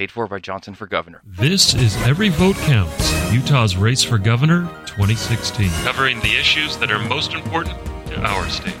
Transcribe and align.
paid 0.00 0.10
for 0.10 0.26
by 0.26 0.38
Johnson 0.38 0.72
for 0.72 0.86
Governor. 0.86 1.20
This 1.26 1.74
is 1.74 1.94
Every 2.06 2.30
Vote 2.30 2.56
Counts, 2.56 3.30
Utah's 3.34 3.76
Race 3.76 4.02
for 4.02 4.16
Governor 4.16 4.62
2016, 4.86 5.68
covering 5.84 6.18
the 6.20 6.36
issues 6.36 6.78
that 6.78 6.90
are 6.90 6.98
most 6.98 7.34
important 7.34 7.76
to 8.06 8.18
our 8.22 8.48
state. 8.48 8.72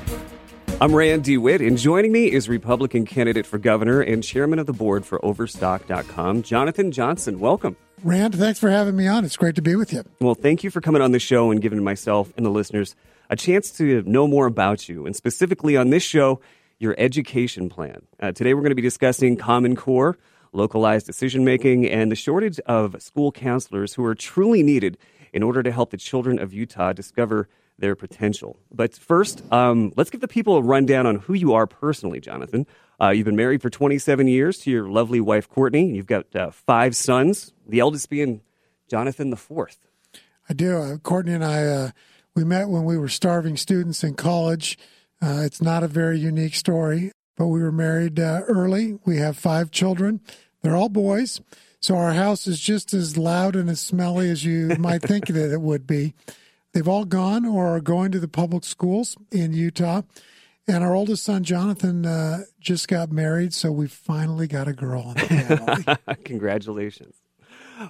I'm 0.80 0.94
Rand 0.94 1.24
DeWitt, 1.24 1.60
and 1.60 1.76
joining 1.76 2.10
me 2.10 2.32
is 2.32 2.48
Republican 2.48 3.04
candidate 3.04 3.44
for 3.44 3.58
governor 3.58 4.00
and 4.00 4.24
chairman 4.24 4.58
of 4.58 4.64
the 4.64 4.72
board 4.72 5.04
for 5.04 5.22
Overstock.com, 5.22 6.42
Jonathan 6.42 6.90
Johnson. 6.90 7.38
Welcome. 7.38 7.76
Rand, 8.02 8.34
thanks 8.34 8.58
for 8.58 8.70
having 8.70 8.96
me 8.96 9.06
on. 9.06 9.26
It's 9.26 9.36
great 9.36 9.56
to 9.56 9.62
be 9.62 9.76
with 9.76 9.92
you. 9.92 10.04
Well, 10.22 10.34
thank 10.34 10.64
you 10.64 10.70
for 10.70 10.80
coming 10.80 11.02
on 11.02 11.12
the 11.12 11.18
show 11.18 11.50
and 11.50 11.60
giving 11.60 11.84
myself 11.84 12.32
and 12.38 12.46
the 12.46 12.50
listeners 12.50 12.96
a 13.28 13.36
chance 13.36 13.70
to 13.72 14.02
know 14.04 14.26
more 14.26 14.46
about 14.46 14.88
you, 14.88 15.04
and 15.04 15.14
specifically 15.14 15.76
on 15.76 15.90
this 15.90 16.02
show, 16.02 16.40
your 16.78 16.94
education 16.96 17.68
plan. 17.68 18.00
Uh, 18.18 18.32
today, 18.32 18.54
we're 18.54 18.62
going 18.62 18.70
to 18.70 18.74
be 18.74 18.80
discussing 18.80 19.36
Common 19.36 19.76
Core, 19.76 20.16
localized 20.52 21.06
decision 21.06 21.44
making, 21.44 21.86
and 21.86 22.10
the 22.10 22.16
shortage 22.16 22.58
of 22.60 23.00
school 23.00 23.32
counselors 23.32 23.94
who 23.94 24.04
are 24.04 24.14
truly 24.14 24.62
needed 24.62 24.98
in 25.32 25.42
order 25.42 25.62
to 25.62 25.70
help 25.70 25.90
the 25.90 25.96
children 25.96 26.38
of 26.38 26.52
Utah 26.52 26.92
discover 26.92 27.48
their 27.78 27.96
potential. 27.96 28.58
But 28.72 28.94
first, 28.94 29.42
um, 29.52 29.92
let's 29.96 30.10
give 30.10 30.20
the 30.20 30.28
people 30.28 30.56
a 30.56 30.62
rundown 30.62 31.06
on 31.06 31.16
who 31.16 31.34
you 31.34 31.54
are 31.54 31.66
personally, 31.66 32.20
Jonathan. 32.20 32.66
Uh, 33.00 33.08
you've 33.08 33.24
been 33.24 33.36
married 33.36 33.62
for 33.62 33.70
27 33.70 34.28
years 34.28 34.58
to 34.58 34.70
your 34.70 34.88
lovely 34.88 35.20
wife, 35.20 35.48
Courtney. 35.48 35.90
You've 35.90 36.06
got 36.06 36.34
uh, 36.36 36.50
five 36.50 36.94
sons, 36.94 37.52
the 37.66 37.80
eldest 37.80 38.10
being 38.10 38.42
Jonathan 38.88 39.30
the 39.30 39.36
fourth. 39.36 39.78
I 40.48 40.52
do. 40.52 40.76
Uh, 40.76 40.96
Courtney 40.98 41.32
and 41.32 41.44
I, 41.44 41.64
uh, 41.64 41.90
we 42.34 42.44
met 42.44 42.68
when 42.68 42.84
we 42.84 42.98
were 42.98 43.08
starving 43.08 43.56
students 43.56 44.04
in 44.04 44.14
college. 44.14 44.78
Uh, 45.22 45.42
it's 45.44 45.62
not 45.62 45.82
a 45.82 45.88
very 45.88 46.18
unique 46.18 46.54
story, 46.54 47.12
but 47.40 47.46
we 47.46 47.62
were 47.62 47.72
married 47.72 48.20
uh, 48.20 48.42
early. 48.48 48.98
We 49.06 49.16
have 49.16 49.34
five 49.34 49.70
children. 49.70 50.20
They're 50.60 50.76
all 50.76 50.90
boys. 50.90 51.40
So 51.80 51.96
our 51.96 52.12
house 52.12 52.46
is 52.46 52.60
just 52.60 52.92
as 52.92 53.16
loud 53.16 53.56
and 53.56 53.70
as 53.70 53.80
smelly 53.80 54.28
as 54.28 54.44
you 54.44 54.68
might 54.78 55.00
think 55.00 55.28
that 55.28 55.50
it 55.50 55.62
would 55.62 55.86
be. 55.86 56.12
They've 56.74 56.86
all 56.86 57.06
gone 57.06 57.46
or 57.46 57.74
are 57.74 57.80
going 57.80 58.12
to 58.12 58.20
the 58.20 58.28
public 58.28 58.62
schools 58.64 59.16
in 59.32 59.54
Utah. 59.54 60.02
And 60.68 60.84
our 60.84 60.94
oldest 60.94 61.22
son, 61.22 61.42
Jonathan, 61.42 62.04
uh, 62.04 62.40
just 62.60 62.88
got 62.88 63.10
married, 63.10 63.54
so 63.54 63.72
we 63.72 63.86
finally 63.86 64.46
got 64.46 64.68
a 64.68 64.74
girl. 64.74 65.14
Congratulations. 66.26 67.22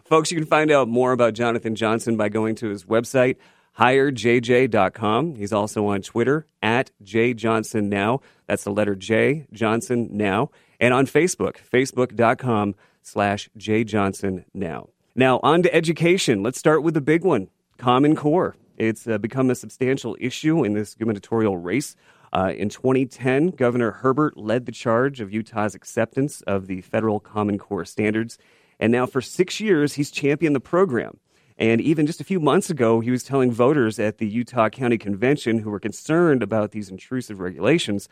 Folks, 0.04 0.30
you 0.30 0.38
can 0.38 0.46
find 0.46 0.70
out 0.70 0.86
more 0.86 1.10
about 1.10 1.34
Jonathan 1.34 1.74
Johnson 1.74 2.16
by 2.16 2.28
going 2.28 2.54
to 2.54 2.68
his 2.68 2.84
website, 2.84 3.34
hirejj.com. 3.76 5.34
He's 5.34 5.52
also 5.52 5.86
on 5.86 6.02
Twitter, 6.02 6.46
at 6.62 6.92
jjohnsonnow. 7.02 8.22
That's 8.50 8.64
the 8.64 8.72
letter 8.72 8.96
J, 8.96 9.46
Johnson 9.52 10.08
Now. 10.10 10.50
And 10.80 10.92
on 10.92 11.06
Facebook, 11.06 11.58
facebook.com 11.72 12.74
slash 13.00 13.48
J 13.56 13.84
jjohnsonnow. 13.84 14.90
Now, 15.14 15.38
on 15.44 15.62
to 15.62 15.72
education. 15.72 16.42
Let's 16.42 16.58
start 16.58 16.82
with 16.82 16.94
the 16.94 17.00
big 17.00 17.22
one, 17.22 17.46
Common 17.78 18.16
Core. 18.16 18.56
It's 18.76 19.06
uh, 19.06 19.18
become 19.18 19.50
a 19.50 19.54
substantial 19.54 20.16
issue 20.18 20.64
in 20.64 20.72
this 20.72 20.96
gubernatorial 20.96 21.58
race. 21.58 21.94
Uh, 22.32 22.52
in 22.56 22.70
2010, 22.70 23.50
Governor 23.50 23.92
Herbert 23.92 24.36
led 24.36 24.66
the 24.66 24.72
charge 24.72 25.20
of 25.20 25.32
Utah's 25.32 25.76
acceptance 25.76 26.40
of 26.40 26.66
the 26.66 26.80
federal 26.80 27.20
Common 27.20 27.56
Core 27.56 27.84
standards. 27.84 28.36
And 28.80 28.90
now, 28.90 29.06
for 29.06 29.20
six 29.20 29.60
years, 29.60 29.94
he's 29.94 30.10
championed 30.10 30.56
the 30.56 30.60
program. 30.60 31.20
And 31.56 31.80
even 31.80 32.04
just 32.04 32.20
a 32.20 32.24
few 32.24 32.40
months 32.40 32.68
ago, 32.68 32.98
he 32.98 33.12
was 33.12 33.22
telling 33.22 33.52
voters 33.52 34.00
at 34.00 34.18
the 34.18 34.26
Utah 34.26 34.70
County 34.70 34.98
Convention 34.98 35.60
who 35.60 35.70
were 35.70 35.78
concerned 35.78 36.42
about 36.42 36.72
these 36.72 36.88
intrusive 36.88 37.38
regulations 37.38 38.08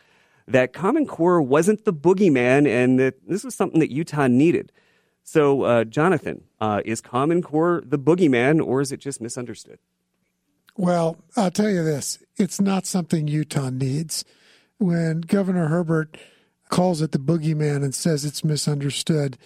that 0.49 0.73
Common 0.73 1.05
Core 1.05 1.41
wasn't 1.41 1.85
the 1.85 1.93
boogeyman 1.93 2.67
and 2.67 2.99
that 2.99 3.15
this 3.27 3.43
was 3.43 3.55
something 3.55 3.79
that 3.79 3.91
Utah 3.91 4.27
needed. 4.27 4.71
So, 5.23 5.61
uh, 5.61 5.83
Jonathan, 5.83 6.43
uh, 6.59 6.81
is 6.85 7.01
Common 7.01 7.41
Core 7.43 7.83
the 7.85 7.99
boogeyman 7.99 8.65
or 8.65 8.81
is 8.81 8.91
it 8.91 8.99
just 8.99 9.21
misunderstood? 9.21 9.77
Well, 10.75 11.17
I'll 11.37 11.51
tell 11.51 11.69
you 11.69 11.83
this 11.83 12.19
it's 12.37 12.59
not 12.59 12.85
something 12.85 13.27
Utah 13.27 13.69
needs. 13.69 14.25
When 14.79 15.21
Governor 15.21 15.67
Herbert 15.67 16.17
calls 16.69 17.01
it 17.01 17.11
the 17.11 17.19
boogeyman 17.19 17.83
and 17.83 17.93
says 17.93 18.25
it's 18.25 18.43
misunderstood, 18.43 19.37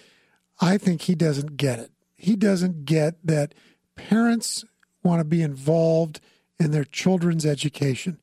I 0.60 0.78
think 0.78 1.02
he 1.02 1.14
doesn't 1.14 1.56
get 1.56 1.80
it. 1.80 1.90
He 2.14 2.36
doesn't 2.36 2.84
get 2.84 3.16
that 3.26 3.54
parents 3.96 4.64
want 5.02 5.20
to 5.20 5.24
be 5.24 5.42
involved 5.42 6.20
in 6.58 6.70
their 6.70 6.84
children's 6.84 7.44
education. 7.44 8.20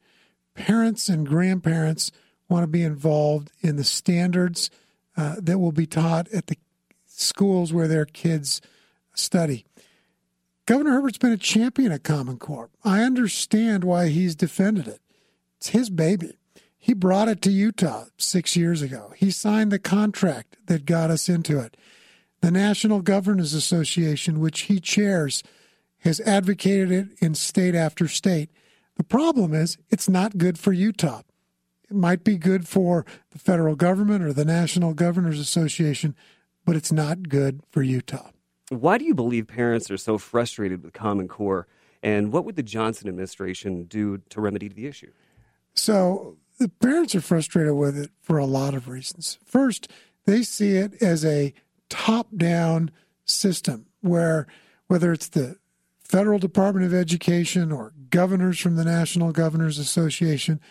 Parents 0.56 1.10
and 1.10 1.28
grandparents 1.28 2.12
want 2.52 2.64
to 2.64 2.68
be 2.68 2.84
involved 2.84 3.52
in 3.62 3.78
the 3.78 3.84
standards 3.84 4.70
uh, 5.18 5.36
that 5.40 5.60
will 5.60 5.72
be 5.72 5.88
taught 5.88 6.28
at 6.30 6.48
the 6.48 6.58
schools 7.08 7.74
where 7.74 7.88
their 7.88 8.06
kids 8.06 8.62
study. 9.14 9.66
Governor 10.66 10.92
Herbert's 10.92 11.18
been 11.18 11.32
a 11.32 11.38
champion 11.38 11.92
of 11.92 12.04
Common 12.04 12.38
Core. 12.38 12.70
I 12.84 13.02
understand 13.02 13.84
why 13.84 14.10
he's 14.10 14.36
defended 14.36 14.88
it. 14.88 15.02
It's 15.58 15.70
his 15.70 15.90
baby. 15.90 16.38
He 16.78 16.94
brought 16.94 17.28
it 17.28 17.42
to 17.44 17.52
Utah 17.52 18.06
six 18.18 18.56
years 18.56 18.82
ago. 18.82 19.14
He 19.16 19.32
signed 19.32 19.72
the 19.72 19.80
contract 19.80 20.58
that 20.66 20.86
got 20.86 21.12
us 21.12 21.30
into 21.30 21.60
it. 21.60 21.78
The 22.42 22.52
National 22.52 23.02
Governors 23.02 23.54
Association, 23.54 24.40
which 24.40 24.62
he 24.62 24.80
chairs, 24.80 25.44
has 26.00 26.20
advocated 26.22 26.92
it 26.92 27.08
in 27.20 27.36
state 27.36 27.76
after 27.76 28.08
state. 28.08 28.50
The 28.98 29.04
problem 29.04 29.54
is 29.54 29.78
it's 29.90 30.10
not 30.10 30.40
good 30.40 30.58
for 30.58 30.74
Utah. 30.74 31.22
It 31.92 31.98
might 31.98 32.24
be 32.24 32.38
good 32.38 32.70
for 32.70 33.06
the 33.32 33.40
federal 33.40 33.76
government 33.76 34.24
or 34.24 34.32
the 34.32 34.46
National 34.46 34.94
Governors 34.94 35.42
Association, 35.42 36.16
but 36.64 36.78
it's 36.78 36.92
not 36.92 37.28
good 37.28 37.64
for 37.70 37.84
Utah. 37.84 38.30
Why 38.70 38.98
do 38.98 39.04
you 39.04 39.14
believe 39.14 39.48
parents 39.48 39.92
are 39.92 39.98
so 39.98 40.18
frustrated 40.18 40.84
with 40.84 40.94
Common 40.94 41.28
Core? 41.28 41.68
And 42.02 42.32
what 42.32 42.46
would 42.46 42.56
the 42.56 42.64
Johnson 42.64 43.10
administration 43.10 43.84
do 43.84 44.20
to 44.30 44.40
remedy 44.40 44.70
the 44.70 44.88
issue? 44.88 45.12
So, 45.74 46.38
the 46.60 46.70
parents 46.70 47.14
are 47.14 47.22
frustrated 47.22 47.74
with 47.74 47.98
it 47.98 48.12
for 48.22 48.38
a 48.38 48.46
lot 48.46 48.74
of 48.74 48.88
reasons. 48.88 49.38
First, 49.44 49.90
they 50.26 50.44
see 50.44 50.76
it 50.76 51.02
as 51.02 51.26
a 51.26 51.54
top 51.90 52.28
down 52.38 52.92
system 53.26 53.88
where, 54.00 54.48
whether 54.88 55.12
it's 55.12 55.28
the 55.28 55.58
federal 56.06 56.40
Department 56.40 56.86
of 56.86 56.94
Education 56.94 57.70
or 57.70 57.92
governors 58.10 58.60
from 58.60 58.78
the 58.78 58.86
National 58.86 59.34
Governors 59.34 59.78
Association, 59.78 60.62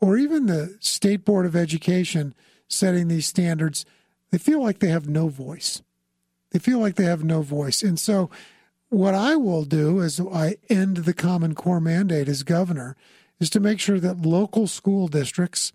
or 0.00 0.16
even 0.16 0.46
the 0.46 0.76
State 0.80 1.24
Board 1.24 1.46
of 1.46 1.56
Education 1.56 2.34
setting 2.68 3.08
these 3.08 3.26
standards, 3.26 3.84
they 4.30 4.38
feel 4.38 4.62
like 4.62 4.78
they 4.78 4.88
have 4.88 5.08
no 5.08 5.28
voice. 5.28 5.82
They 6.50 6.58
feel 6.58 6.78
like 6.78 6.96
they 6.96 7.04
have 7.04 7.24
no 7.24 7.42
voice. 7.42 7.82
And 7.82 7.98
so, 7.98 8.30
what 8.90 9.14
I 9.14 9.36
will 9.36 9.64
do 9.64 10.00
as 10.00 10.18
I 10.18 10.56
end 10.70 10.98
the 10.98 11.12
Common 11.12 11.54
Core 11.54 11.80
mandate 11.80 12.28
as 12.28 12.42
governor 12.42 12.96
is 13.38 13.50
to 13.50 13.60
make 13.60 13.80
sure 13.80 14.00
that 14.00 14.22
local 14.22 14.66
school 14.66 15.08
districts 15.08 15.72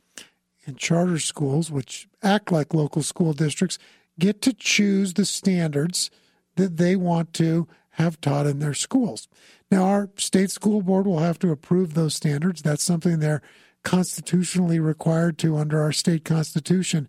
and 0.66 0.78
charter 0.78 1.19
schools, 1.19 1.69
which 1.69 2.07
act 2.23 2.51
like 2.51 2.73
local 2.73 3.03
school 3.03 3.34
districts, 3.34 3.78
get 4.17 4.41
to 4.41 4.53
choose 4.53 5.13
the 5.13 5.25
standards 5.25 6.09
that 6.55 6.78
they 6.78 6.95
want 6.95 7.34
to 7.34 7.67
have 7.91 8.19
taught 8.19 8.47
in 8.47 8.59
their 8.59 8.73
schools. 8.73 9.28
Now, 9.69 9.84
our 9.85 10.09
state 10.17 10.50
school 10.51 10.81
board 10.81 11.05
will 11.05 11.19
have 11.19 11.40
to 11.40 11.51
approve 11.51 11.94
those 11.94 12.16
standards. 12.16 12.61
That's 12.61 12.84
something 12.84 13.19
they're 13.19 13.41
constitutionally 13.84 14.80
required 14.80 15.38
to 15.40 15.58
under 15.58 15.82
our 15.82 15.92
state 15.92 16.24
constitution. 16.26 17.08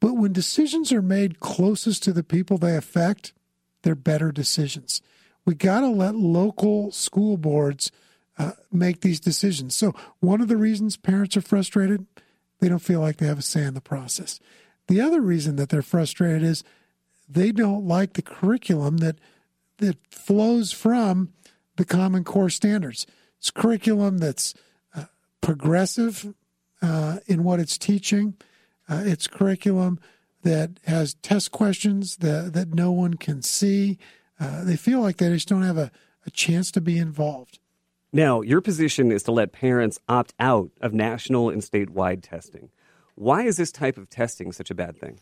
But 0.00 0.14
when 0.14 0.32
decisions 0.32 0.92
are 0.92 1.02
made 1.02 1.40
closest 1.40 2.02
to 2.04 2.12
the 2.12 2.24
people 2.24 2.58
they 2.58 2.76
affect, 2.76 3.32
they're 3.82 3.94
better 3.94 4.32
decisions. 4.32 5.00
We 5.44 5.54
got 5.54 5.80
to 5.80 5.88
let 5.88 6.16
local 6.16 6.90
school 6.90 7.36
boards 7.36 7.92
uh, 8.38 8.52
make 8.70 9.00
these 9.00 9.20
decisions. 9.20 9.74
So, 9.74 9.94
one 10.20 10.40
of 10.40 10.48
the 10.48 10.56
reasons 10.56 10.96
parents 10.96 11.36
are 11.36 11.42
frustrated, 11.42 12.06
they 12.60 12.68
don't 12.68 12.80
feel 12.80 13.00
like 13.00 13.16
they 13.16 13.26
have 13.26 13.38
a 13.38 13.42
say 13.42 13.62
in 13.64 13.74
the 13.74 13.80
process. 13.80 14.40
The 14.88 15.00
other 15.00 15.20
reason 15.20 15.56
that 15.56 15.68
they're 15.68 15.82
frustrated 15.82 16.42
is 16.42 16.64
they 17.28 17.52
don't 17.52 17.86
like 17.86 18.12
the 18.12 18.22
curriculum 18.22 18.98
that 18.98 19.18
that 19.78 19.98
flows 20.10 20.72
from 20.72 21.32
the 21.76 21.84
Common 21.84 22.24
Core 22.24 22.50
standards. 22.50 23.06
It's 23.38 23.50
curriculum 23.50 24.18
that's 24.18 24.54
progressive 25.46 26.34
uh, 26.82 27.18
in 27.26 27.44
what 27.44 27.60
it's 27.60 27.78
teaching. 27.78 28.34
Uh, 28.88 29.02
it's 29.04 29.28
curriculum 29.28 30.00
that 30.42 30.70
has 30.86 31.14
test 31.14 31.52
questions 31.52 32.16
that, 32.16 32.52
that 32.52 32.74
no 32.74 32.90
one 32.90 33.14
can 33.14 33.42
see. 33.42 33.96
Uh, 34.40 34.64
they 34.64 34.74
feel 34.74 35.00
like 35.00 35.18
they 35.18 35.28
just 35.28 35.46
don't 35.46 35.62
have 35.62 35.78
a, 35.78 35.92
a 36.26 36.30
chance 36.32 36.72
to 36.72 36.80
be 36.80 36.98
involved. 36.98 37.60
Now, 38.12 38.40
your 38.40 38.60
position 38.60 39.12
is 39.12 39.22
to 39.22 39.30
let 39.30 39.52
parents 39.52 40.00
opt 40.08 40.34
out 40.40 40.72
of 40.80 40.92
national 40.92 41.50
and 41.50 41.62
statewide 41.62 42.22
testing. 42.22 42.70
Why 43.14 43.42
is 43.42 43.56
this 43.56 43.70
type 43.70 43.96
of 43.96 44.10
testing 44.10 44.50
such 44.50 44.72
a 44.72 44.74
bad 44.74 44.98
thing? 44.98 45.20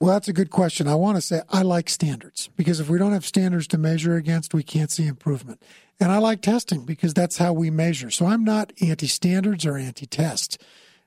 Well, 0.00 0.12
that's 0.12 0.28
a 0.28 0.32
good 0.32 0.50
question. 0.50 0.88
I 0.88 0.96
want 0.96 1.18
to 1.18 1.22
say 1.22 1.42
I 1.50 1.62
like 1.62 1.88
standards 1.88 2.50
because 2.56 2.80
if 2.80 2.88
we 2.88 2.98
don't 2.98 3.12
have 3.12 3.24
standards 3.24 3.68
to 3.68 3.78
measure 3.78 4.16
against, 4.16 4.54
we 4.54 4.64
can't 4.64 4.90
see 4.90 5.06
improvement. 5.06 5.62
And 6.00 6.10
I 6.10 6.18
like 6.18 6.40
testing 6.40 6.86
because 6.86 7.12
that's 7.12 7.36
how 7.36 7.52
we 7.52 7.70
measure. 7.70 8.10
So 8.10 8.26
I'm 8.26 8.42
not 8.42 8.72
anti 8.80 9.06
standards 9.06 9.66
or 9.66 9.76
anti 9.76 10.06
test. 10.06 10.60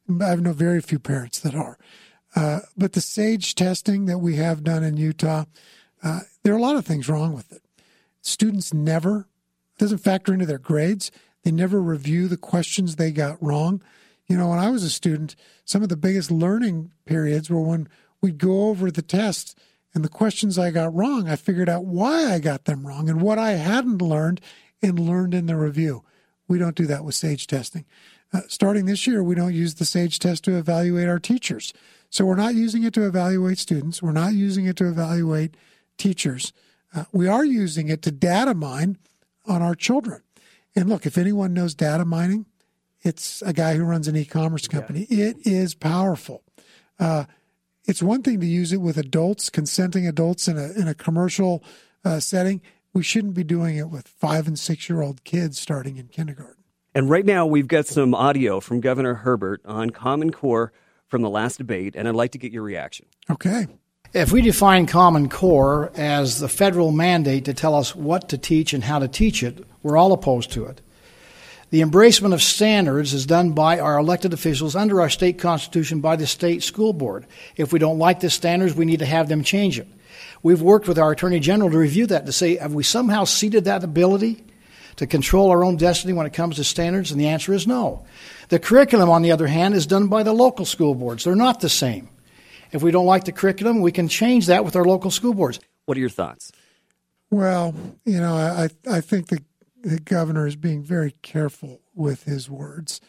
I 0.07 0.35
know 0.35 0.53
very 0.53 0.81
few 0.81 0.99
parents 0.99 1.39
that 1.39 1.55
are. 1.55 1.77
Uh, 2.35 2.59
but 2.77 2.93
the 2.93 3.01
SAGE 3.01 3.55
testing 3.55 4.05
that 4.05 4.19
we 4.19 4.35
have 4.35 4.63
done 4.63 4.83
in 4.83 4.97
Utah, 4.97 5.45
uh, 6.03 6.21
there 6.43 6.53
are 6.53 6.57
a 6.57 6.61
lot 6.61 6.75
of 6.75 6.85
things 6.85 7.09
wrong 7.09 7.33
with 7.33 7.51
it. 7.51 7.63
Students 8.21 8.73
never, 8.73 9.27
doesn't 9.77 9.99
factor 9.99 10.33
into 10.33 10.45
their 10.45 10.59
grades. 10.59 11.11
They 11.43 11.51
never 11.51 11.81
review 11.81 12.27
the 12.27 12.37
questions 12.37 12.95
they 12.95 13.11
got 13.11 13.41
wrong. 13.41 13.81
You 14.27 14.37
know, 14.37 14.49
when 14.49 14.59
I 14.59 14.69
was 14.69 14.83
a 14.83 14.89
student, 14.89 15.35
some 15.65 15.83
of 15.83 15.89
the 15.89 15.97
biggest 15.97 16.31
learning 16.31 16.91
periods 17.05 17.49
were 17.49 17.61
when 17.61 17.87
we'd 18.21 18.37
go 18.37 18.67
over 18.67 18.89
the 18.89 19.01
tests 19.01 19.55
and 19.93 20.03
the 20.03 20.09
questions 20.09 20.57
I 20.57 20.71
got 20.71 20.93
wrong, 20.93 21.29
I 21.29 21.35
figured 21.35 21.69
out 21.69 21.85
why 21.85 22.33
I 22.33 22.39
got 22.39 22.65
them 22.65 22.87
wrong 22.87 23.09
and 23.09 23.21
what 23.21 23.37
I 23.37 23.51
hadn't 23.51 24.01
learned 24.01 24.41
and 24.83 24.99
learned 24.99 25.33
in 25.33 25.47
the 25.47 25.55
review. 25.55 26.03
We 26.47 26.59
don't 26.59 26.75
do 26.75 26.85
that 26.87 27.03
with 27.05 27.15
SAGE 27.15 27.47
testing. 27.47 27.85
Uh, 28.33 28.41
starting 28.47 28.85
this 28.85 29.07
year, 29.07 29.23
we 29.23 29.35
don't 29.35 29.53
use 29.53 29.75
the 29.75 29.85
SAGE 29.85 30.19
test 30.19 30.43
to 30.43 30.57
evaluate 30.57 31.07
our 31.07 31.19
teachers. 31.19 31.73
So 32.09 32.25
we're 32.25 32.35
not 32.35 32.53
using 32.53 32.83
it 32.83 32.93
to 32.95 33.07
evaluate 33.07 33.57
students. 33.57 34.03
We're 34.03 34.11
not 34.11 34.33
using 34.33 34.65
it 34.65 34.75
to 34.77 34.87
evaluate 34.87 35.55
teachers. 35.97 36.53
Uh, 36.93 37.05
we 37.11 37.27
are 37.27 37.45
using 37.45 37.89
it 37.89 38.01
to 38.03 38.11
data 38.11 38.53
mine 38.53 38.97
on 39.45 39.61
our 39.61 39.75
children. 39.75 40.21
And 40.75 40.89
look, 40.89 41.05
if 41.05 41.17
anyone 41.17 41.53
knows 41.53 41.73
data 41.73 42.05
mining, 42.05 42.45
it's 43.01 43.41
a 43.41 43.53
guy 43.53 43.75
who 43.75 43.83
runs 43.83 44.07
an 44.07 44.15
e-commerce 44.15 44.67
company. 44.67 45.07
Yeah. 45.09 45.25
It 45.25 45.37
is 45.45 45.75
powerful. 45.75 46.43
Uh, 46.99 47.25
it's 47.85 48.01
one 48.01 48.21
thing 48.21 48.39
to 48.39 48.45
use 48.45 48.71
it 48.71 48.81
with 48.81 48.97
adults, 48.97 49.49
consenting 49.49 50.07
adults 50.07 50.47
in 50.47 50.57
a 50.57 50.71
in 50.71 50.87
a 50.87 50.93
commercial 50.93 51.63
uh, 52.05 52.19
setting. 52.19 52.61
We 52.93 53.01
shouldn't 53.01 53.33
be 53.33 53.43
doing 53.43 53.75
it 53.75 53.89
with 53.89 54.07
five 54.07 54.47
and 54.47 54.57
six 54.57 54.87
year 54.87 55.01
old 55.01 55.23
kids 55.23 55.59
starting 55.59 55.97
in 55.97 56.07
kindergarten. 56.07 56.63
And 56.93 57.09
right 57.09 57.25
now, 57.25 57.47
we've 57.47 57.67
got 57.67 57.87
some 57.87 58.13
audio 58.13 58.59
from 58.59 58.79
Governor 58.79 59.15
Herbert 59.15 59.61
on 59.65 59.89
Common 59.89 60.31
Core 60.31 60.71
from 61.07 61.23
the 61.23 61.29
last 61.29 61.57
debate, 61.57 61.95
and 61.95 62.07
I'd 62.07 62.13
like 62.13 62.31
to 62.33 62.37
get 62.37 62.51
your 62.51 62.61
reaction. 62.61 63.07
Okay. 63.31 63.65
If 64.13 64.31
we 64.31 64.43
define 64.43 64.85
Common 64.85 65.27
Core 65.27 65.91
as 65.95 66.39
the 66.39 66.47
federal 66.47 66.91
mandate 66.91 67.45
to 67.45 67.53
tell 67.55 67.73
us 67.73 67.95
what 67.95 68.29
to 68.29 68.37
teach 68.37 68.73
and 68.73 68.83
how 68.83 68.99
to 68.99 69.07
teach 69.07 69.41
it, 69.41 69.65
we're 69.81 69.97
all 69.97 70.13
opposed 70.13 70.51
to 70.51 70.65
it. 70.65 70.81
The 71.71 71.81
embracement 71.81 72.35
of 72.35 72.43
standards 72.43 73.15
is 73.15 73.25
done 73.25 73.53
by 73.53 73.79
our 73.79 73.97
elected 73.97 74.31
officials 74.31 74.75
under 74.75 75.01
our 75.01 75.09
state 75.09 75.39
constitution 75.39 75.99
by 75.99 76.15
the 76.15 76.27
state 76.27 76.61
school 76.61 76.93
board. 76.93 77.25
If 77.55 77.73
we 77.73 77.79
don't 77.79 77.97
like 77.97 78.19
the 78.19 78.29
standards, 78.29 78.75
we 78.75 78.85
need 78.85 78.99
to 78.99 79.07
have 79.07 79.29
them 79.29 79.43
change 79.43 79.79
it. 79.79 79.87
We've 80.41 80.61
worked 80.61 80.87
with 80.87 80.99
our 80.99 81.11
attorney 81.11 81.39
general 81.39 81.71
to 81.71 81.77
review 81.77 82.05
that 82.07 82.25
to 82.25 82.31
say, 82.31 82.57
have 82.57 82.73
we 82.73 82.83
somehow 82.83 83.23
ceded 83.23 83.65
that 83.65 83.83
ability 83.83 84.43
to 84.97 85.07
control 85.07 85.49
our 85.49 85.63
own 85.63 85.77
destiny 85.77 86.13
when 86.13 86.25
it 86.25 86.33
comes 86.33 86.57
to 86.57 86.63
standards? 86.63 87.11
And 87.11 87.19
the 87.19 87.29
answer 87.29 87.53
is 87.53 87.65
no. 87.65 88.05
The 88.49 88.59
curriculum, 88.59 89.09
on 89.09 89.21
the 89.21 89.31
other 89.31 89.47
hand, 89.47 89.73
is 89.73 89.87
done 89.87 90.07
by 90.07 90.23
the 90.23 90.33
local 90.33 90.65
school 90.65 90.95
boards. 90.95 91.23
They're 91.23 91.35
not 91.35 91.59
the 91.59 91.69
same. 91.69 92.09
If 92.71 92.81
we 92.81 92.91
don't 92.91 93.05
like 93.05 93.25
the 93.25 93.31
curriculum, 93.31 93.81
we 93.81 93.91
can 93.91 94.07
change 94.07 94.47
that 94.47 94.65
with 94.65 94.75
our 94.75 94.85
local 94.85 95.11
school 95.11 95.33
boards. 95.33 95.59
What 95.85 95.97
are 95.97 96.01
your 96.01 96.09
thoughts? 96.09 96.51
Well, 97.29 97.73
you 98.05 98.19
know, 98.19 98.35
I 98.35 98.69
I 98.89 99.01
think 99.01 99.27
the 99.27 99.43
the 99.81 99.99
governor 99.99 100.47
is 100.47 100.55
being 100.55 100.83
very 100.83 101.13
careful 101.21 101.81
with 101.93 102.23
his 102.23 102.49
words. 102.49 103.01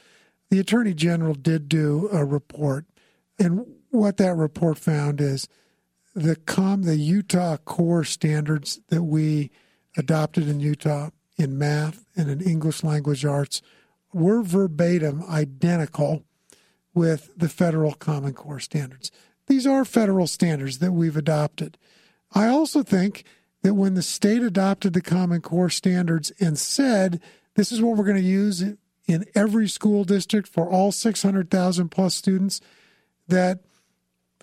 The 0.51 0.59
attorney 0.59 0.93
general 0.95 1.35
did 1.35 1.69
do 1.69 2.09
a 2.13 2.25
report, 2.25 2.87
and 3.39 3.67
what 3.91 4.17
that 4.17 4.35
report 4.35 4.79
found 4.79 5.21
is 5.21 5.49
the 6.15 6.37
com 6.37 6.83
the 6.83 6.97
Utah 6.97 7.57
core 7.57 8.05
standards 8.05 8.81
that 8.89 9.03
we 9.03 9.51
adopted 9.97 10.49
in 10.49 10.61
Utah 10.61 11.11
in 11.37 11.59
math 11.59 12.05
and 12.17 12.31
in 12.31 12.41
English 12.41 12.85
language 12.85 13.25
arts 13.25 13.63
were 14.13 14.43
verbatim 14.43 15.23
identical 15.29 16.25
with 16.95 17.31
the 17.37 17.49
federal 17.49 17.95
Common 17.95 18.33
Core 18.33 18.61
standards. 18.61 19.11
These 19.49 19.67
are 19.67 19.85
federal 19.85 20.29
standards 20.29 20.79
that 20.79 20.93
we've 20.93 21.17
adopted. 21.17 21.77
I 22.33 22.47
also 22.47 22.83
think 22.83 23.25
that 23.63 23.75
when 23.75 23.95
the 23.95 24.03
state 24.03 24.43
adopted 24.43 24.93
the 24.93 25.03
Common 25.03 25.41
Core 25.41 25.71
standards 25.71 26.31
and 26.39 26.57
said, 26.57 27.21
this 27.57 27.73
is 27.73 27.83
what 27.83 27.97
we're 27.97 28.05
going 28.05 28.17
to 28.17 28.23
use 28.23 28.63
in 29.07 29.25
every 29.35 29.69
school 29.69 30.05
district 30.05 30.49
for 30.49 30.71
all 30.71 30.93
600,000 30.93 31.89
plus 31.89 32.15
students, 32.15 32.61
that 33.27 33.61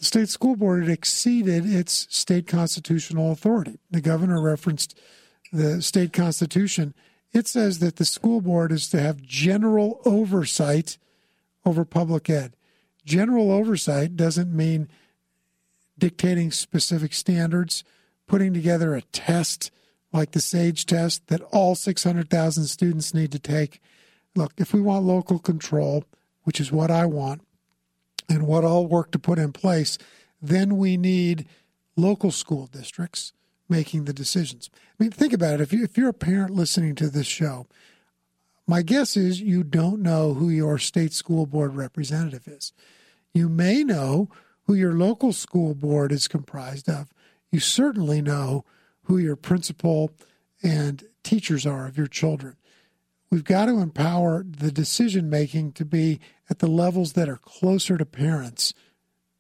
the 0.01 0.05
state 0.07 0.29
school 0.29 0.55
board 0.55 0.81
had 0.81 0.91
exceeded 0.91 1.63
its 1.63 2.07
state 2.09 2.47
constitutional 2.47 3.31
authority. 3.31 3.77
The 3.91 4.01
governor 4.01 4.41
referenced 4.41 4.99
the 5.53 5.79
state 5.79 6.11
constitution. 6.11 6.95
It 7.33 7.47
says 7.47 7.77
that 7.79 7.97
the 7.97 8.05
school 8.05 8.41
board 8.41 8.71
is 8.71 8.89
to 8.89 8.99
have 8.99 9.21
general 9.21 10.01
oversight 10.03 10.97
over 11.67 11.85
public 11.85 12.31
ed. 12.31 12.55
General 13.05 13.51
oversight 13.51 14.15
doesn't 14.15 14.51
mean 14.51 14.89
dictating 15.99 16.49
specific 16.49 17.13
standards 17.13 17.83
putting 18.25 18.55
together 18.55 18.95
a 18.95 19.03
test 19.03 19.69
like 20.11 20.31
the 20.31 20.41
SAGE 20.41 20.87
test 20.87 21.27
that 21.27 21.41
all 21.51 21.75
600,000 21.75 22.65
students 22.65 23.13
need 23.13 23.31
to 23.33 23.39
take. 23.39 23.79
Look, 24.35 24.53
if 24.57 24.73
we 24.73 24.81
want 24.81 25.05
local 25.05 25.37
control, 25.37 26.05
which 26.41 26.59
is 26.59 26.71
what 26.71 26.89
I 26.89 27.05
want, 27.05 27.43
and 28.29 28.47
what 28.47 28.65
I'll 28.65 28.87
work 28.87 29.11
to 29.11 29.19
put 29.19 29.39
in 29.39 29.51
place, 29.51 29.97
then 30.41 30.77
we 30.77 30.97
need 30.97 31.47
local 31.95 32.31
school 32.31 32.67
districts 32.67 33.33
making 33.69 34.05
the 34.05 34.13
decisions. 34.13 34.69
I 34.99 35.03
mean, 35.03 35.11
think 35.11 35.33
about 35.33 35.55
it. 35.55 35.61
If, 35.61 35.73
you, 35.73 35.83
if 35.83 35.97
you're 35.97 36.09
a 36.09 36.13
parent 36.13 36.51
listening 36.51 36.95
to 36.95 37.09
this 37.09 37.27
show, 37.27 37.67
my 38.67 38.81
guess 38.81 39.17
is 39.17 39.41
you 39.41 39.63
don't 39.63 40.01
know 40.01 40.33
who 40.33 40.49
your 40.49 40.77
state 40.77 41.13
school 41.13 41.45
board 41.45 41.75
representative 41.75 42.47
is. 42.47 42.73
You 43.33 43.49
may 43.49 43.83
know 43.83 44.29
who 44.65 44.73
your 44.73 44.93
local 44.93 45.33
school 45.33 45.73
board 45.73 46.11
is 46.11 46.27
comprised 46.27 46.89
of, 46.89 47.13
you 47.51 47.59
certainly 47.59 48.21
know 48.21 48.63
who 49.03 49.17
your 49.17 49.35
principal 49.35 50.11
and 50.63 51.03
teachers 51.23 51.65
are 51.65 51.87
of 51.87 51.97
your 51.97 52.07
children. 52.07 52.55
We've 53.29 53.43
got 53.43 53.65
to 53.65 53.79
empower 53.79 54.43
the 54.47 54.71
decision 54.71 55.29
making 55.29 55.73
to 55.73 55.85
be 55.85 56.19
at 56.51 56.59
the 56.59 56.67
levels 56.67 57.13
that 57.13 57.29
are 57.29 57.37
closer 57.37 57.97
to 57.97 58.05
parents 58.05 58.73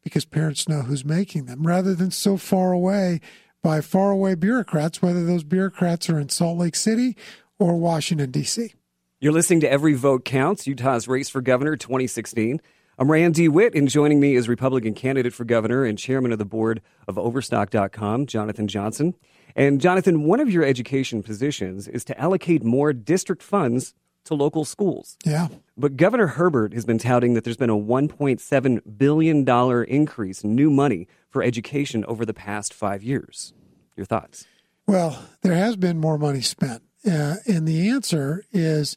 because 0.01 0.23
parents 0.23 0.69
know 0.69 0.83
who's 0.83 1.03
making 1.03 1.45
them 1.45 1.67
rather 1.67 1.93
than 1.93 2.09
so 2.09 2.37
far 2.37 2.71
away 2.71 3.19
by 3.61 3.81
faraway 3.81 4.33
bureaucrats, 4.33 5.01
whether 5.01 5.25
those 5.25 5.43
bureaucrats 5.43 6.09
are 6.09 6.17
in 6.17 6.29
Salt 6.29 6.57
Lake 6.57 6.75
City 6.75 7.17
or 7.59 7.75
Washington, 7.75 8.31
D.C. 8.31 8.73
You're 9.19 9.33
listening 9.33 9.59
to 9.59 9.71
Every 9.71 9.93
Vote 9.93 10.23
Counts, 10.23 10.65
Utah's 10.65 11.07
Race 11.07 11.29
for 11.29 11.41
Governor 11.41 11.75
2016. 11.75 12.61
I'm 12.97 13.11
Rand 13.11 13.35
DeWitt, 13.35 13.75
and 13.75 13.89
joining 13.89 14.19
me 14.19 14.35
is 14.35 14.47
Republican 14.47 14.93
candidate 14.93 15.33
for 15.33 15.43
governor 15.43 15.83
and 15.83 15.97
chairman 15.97 16.31
of 16.31 16.39
the 16.39 16.45
board 16.45 16.81
of 17.09 17.19
Overstock.com, 17.19 18.25
Jonathan 18.25 18.67
Johnson. 18.67 19.15
And 19.55 19.81
Jonathan, 19.81 20.23
one 20.23 20.39
of 20.39 20.49
your 20.49 20.63
education 20.63 21.23
positions 21.23 21.89
is 21.89 22.05
to 22.05 22.19
allocate 22.19 22.63
more 22.63 22.93
district 22.93 23.43
funds 23.43 23.93
to 24.25 24.35
local 24.35 24.65
schools. 24.65 25.17
Yeah. 25.25 25.47
But 25.77 25.97
Governor 25.97 26.27
Herbert 26.27 26.73
has 26.73 26.85
been 26.85 26.97
touting 26.97 27.33
that 27.33 27.43
there's 27.43 27.57
been 27.57 27.69
a 27.69 27.75
$1.7 27.75 28.97
billion 28.97 29.85
increase 29.87 30.43
in 30.43 30.55
new 30.55 30.69
money 30.69 31.07
for 31.29 31.41
education 31.43 32.05
over 32.05 32.25
the 32.25 32.33
past 32.33 32.73
five 32.73 33.03
years. 33.03 33.53
Your 33.95 34.05
thoughts? 34.05 34.45
Well, 34.87 35.27
there 35.41 35.55
has 35.55 35.75
been 35.75 35.99
more 35.99 36.17
money 36.17 36.41
spent. 36.41 36.83
Uh, 37.05 37.35
and 37.47 37.67
the 37.67 37.89
answer 37.89 38.45
is 38.51 38.95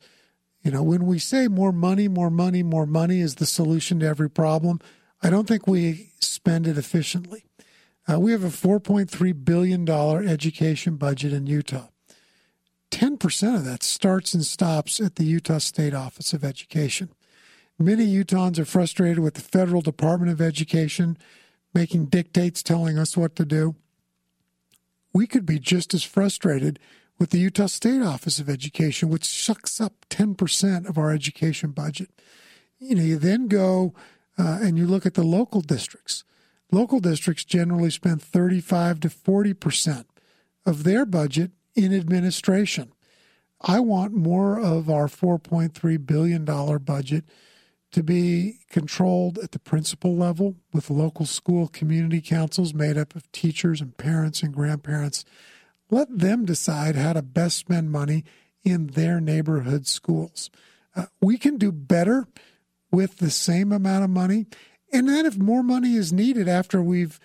you 0.64 0.70
know, 0.70 0.82
when 0.82 1.06
we 1.06 1.18
say 1.18 1.46
more 1.46 1.72
money, 1.72 2.08
more 2.08 2.30
money, 2.30 2.62
more 2.62 2.86
money 2.86 3.20
is 3.20 3.34
the 3.34 3.46
solution 3.46 4.00
to 4.00 4.06
every 4.06 4.30
problem, 4.30 4.80
I 5.22 5.28
don't 5.28 5.46
think 5.46 5.66
we 5.66 6.10
spend 6.20 6.66
it 6.66 6.78
efficiently. 6.78 7.44
Uh, 8.10 8.18
we 8.18 8.32
have 8.32 8.44
a 8.44 8.48
$4.3 8.48 9.44
billion 9.44 9.88
education 9.88 10.96
budget 10.96 11.34
in 11.34 11.46
Utah. 11.46 11.88
10% 12.94 13.56
of 13.56 13.64
that 13.64 13.82
starts 13.82 14.34
and 14.34 14.44
stops 14.44 15.00
at 15.00 15.16
the 15.16 15.24
Utah 15.24 15.58
State 15.58 15.94
Office 15.94 16.32
of 16.32 16.44
Education. 16.44 17.08
Many 17.76 18.06
Utahns 18.06 18.56
are 18.56 18.64
frustrated 18.64 19.18
with 19.18 19.34
the 19.34 19.40
federal 19.40 19.82
Department 19.82 20.30
of 20.30 20.40
Education 20.40 21.18
making 21.74 22.06
dictates 22.06 22.62
telling 22.62 22.96
us 22.96 23.16
what 23.16 23.34
to 23.34 23.44
do. 23.44 23.74
We 25.12 25.26
could 25.26 25.44
be 25.44 25.58
just 25.58 25.92
as 25.92 26.04
frustrated 26.04 26.78
with 27.18 27.30
the 27.30 27.40
Utah 27.40 27.66
State 27.66 28.00
Office 28.00 28.38
of 28.38 28.48
Education, 28.48 29.08
which 29.08 29.24
sucks 29.24 29.80
up 29.80 30.06
10% 30.08 30.88
of 30.88 30.96
our 30.96 31.10
education 31.10 31.72
budget. 31.72 32.10
You 32.78 32.94
know, 32.94 33.02
you 33.02 33.18
then 33.18 33.48
go 33.48 33.92
uh, 34.38 34.60
and 34.62 34.78
you 34.78 34.86
look 34.86 35.04
at 35.04 35.14
the 35.14 35.24
local 35.24 35.62
districts. 35.62 36.22
Local 36.70 37.00
districts 37.00 37.44
generally 37.44 37.90
spend 37.90 38.22
35 38.22 39.00
to 39.00 39.08
40% 39.08 40.04
of 40.64 40.84
their 40.84 41.04
budget 41.04 41.50
in 41.74 41.94
administration. 41.94 42.92
I 43.60 43.80
want 43.80 44.12
more 44.12 44.58
of 44.58 44.90
our 44.90 45.06
$4.3 45.06 46.06
billion 46.06 46.44
budget 46.84 47.24
to 47.92 48.02
be 48.02 48.58
controlled 48.70 49.38
at 49.38 49.52
the 49.52 49.58
principal 49.58 50.16
level 50.16 50.56
with 50.72 50.90
local 50.90 51.26
school 51.26 51.68
community 51.68 52.20
councils 52.20 52.74
made 52.74 52.98
up 52.98 53.14
of 53.14 53.30
teachers 53.32 53.80
and 53.80 53.96
parents 53.96 54.42
and 54.42 54.52
grandparents 54.52 55.24
let 55.90 56.18
them 56.18 56.44
decide 56.44 56.96
how 56.96 57.12
to 57.12 57.22
best 57.22 57.56
spend 57.56 57.90
money 57.90 58.24
in 58.64 58.88
their 58.88 59.20
neighborhood 59.20 59.86
schools. 59.86 60.50
Uh, 60.96 61.06
we 61.20 61.36
can 61.38 61.56
do 61.56 61.70
better 61.70 62.26
with 62.90 63.18
the 63.18 63.30
same 63.30 63.72
amount 63.72 64.04
of 64.04 64.10
money, 64.10 64.46
And 64.92 65.08
then 65.08 65.26
if 65.26 65.36
more 65.36 65.62
money 65.64 65.94
is 65.94 66.12
needed 66.12 66.48
after 66.48 66.80
we've 66.80 67.18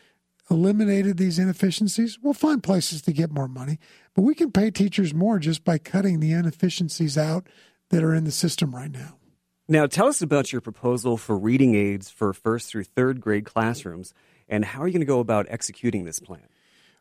eliminated 0.49 1.17
these 1.17 1.39
inefficiencies, 1.39 2.19
we'll 2.21 2.33
find 2.33 2.63
places 2.63 3.01
to 3.03 3.13
get 3.13 3.31
more 3.31 3.47
money. 3.47 3.79
But 4.15 4.23
we 4.23 4.35
can 4.35 4.51
pay 4.51 4.71
teachers 4.71 5.13
more 5.13 5.39
just 5.39 5.63
by 5.63 5.77
cutting 5.77 6.19
the 6.19 6.31
inefficiencies 6.31 7.17
out 7.17 7.47
that 7.89 8.03
are 8.03 8.13
in 8.13 8.23
the 8.23 8.31
system 8.31 8.75
right 8.75 8.91
now. 8.91 9.17
Now, 9.67 9.85
tell 9.85 10.07
us 10.07 10.21
about 10.21 10.51
your 10.51 10.61
proposal 10.61 11.15
for 11.17 11.37
reading 11.37 11.75
aids 11.75 12.09
for 12.09 12.33
first 12.33 12.69
through 12.69 12.85
third 12.85 13.21
grade 13.21 13.45
classrooms 13.45 14.13
and 14.47 14.65
how 14.65 14.81
are 14.81 14.87
you 14.87 14.93
going 14.93 15.01
to 15.01 15.05
go 15.05 15.19
about 15.19 15.45
executing 15.49 16.05
this 16.05 16.19
plan? 16.19 16.47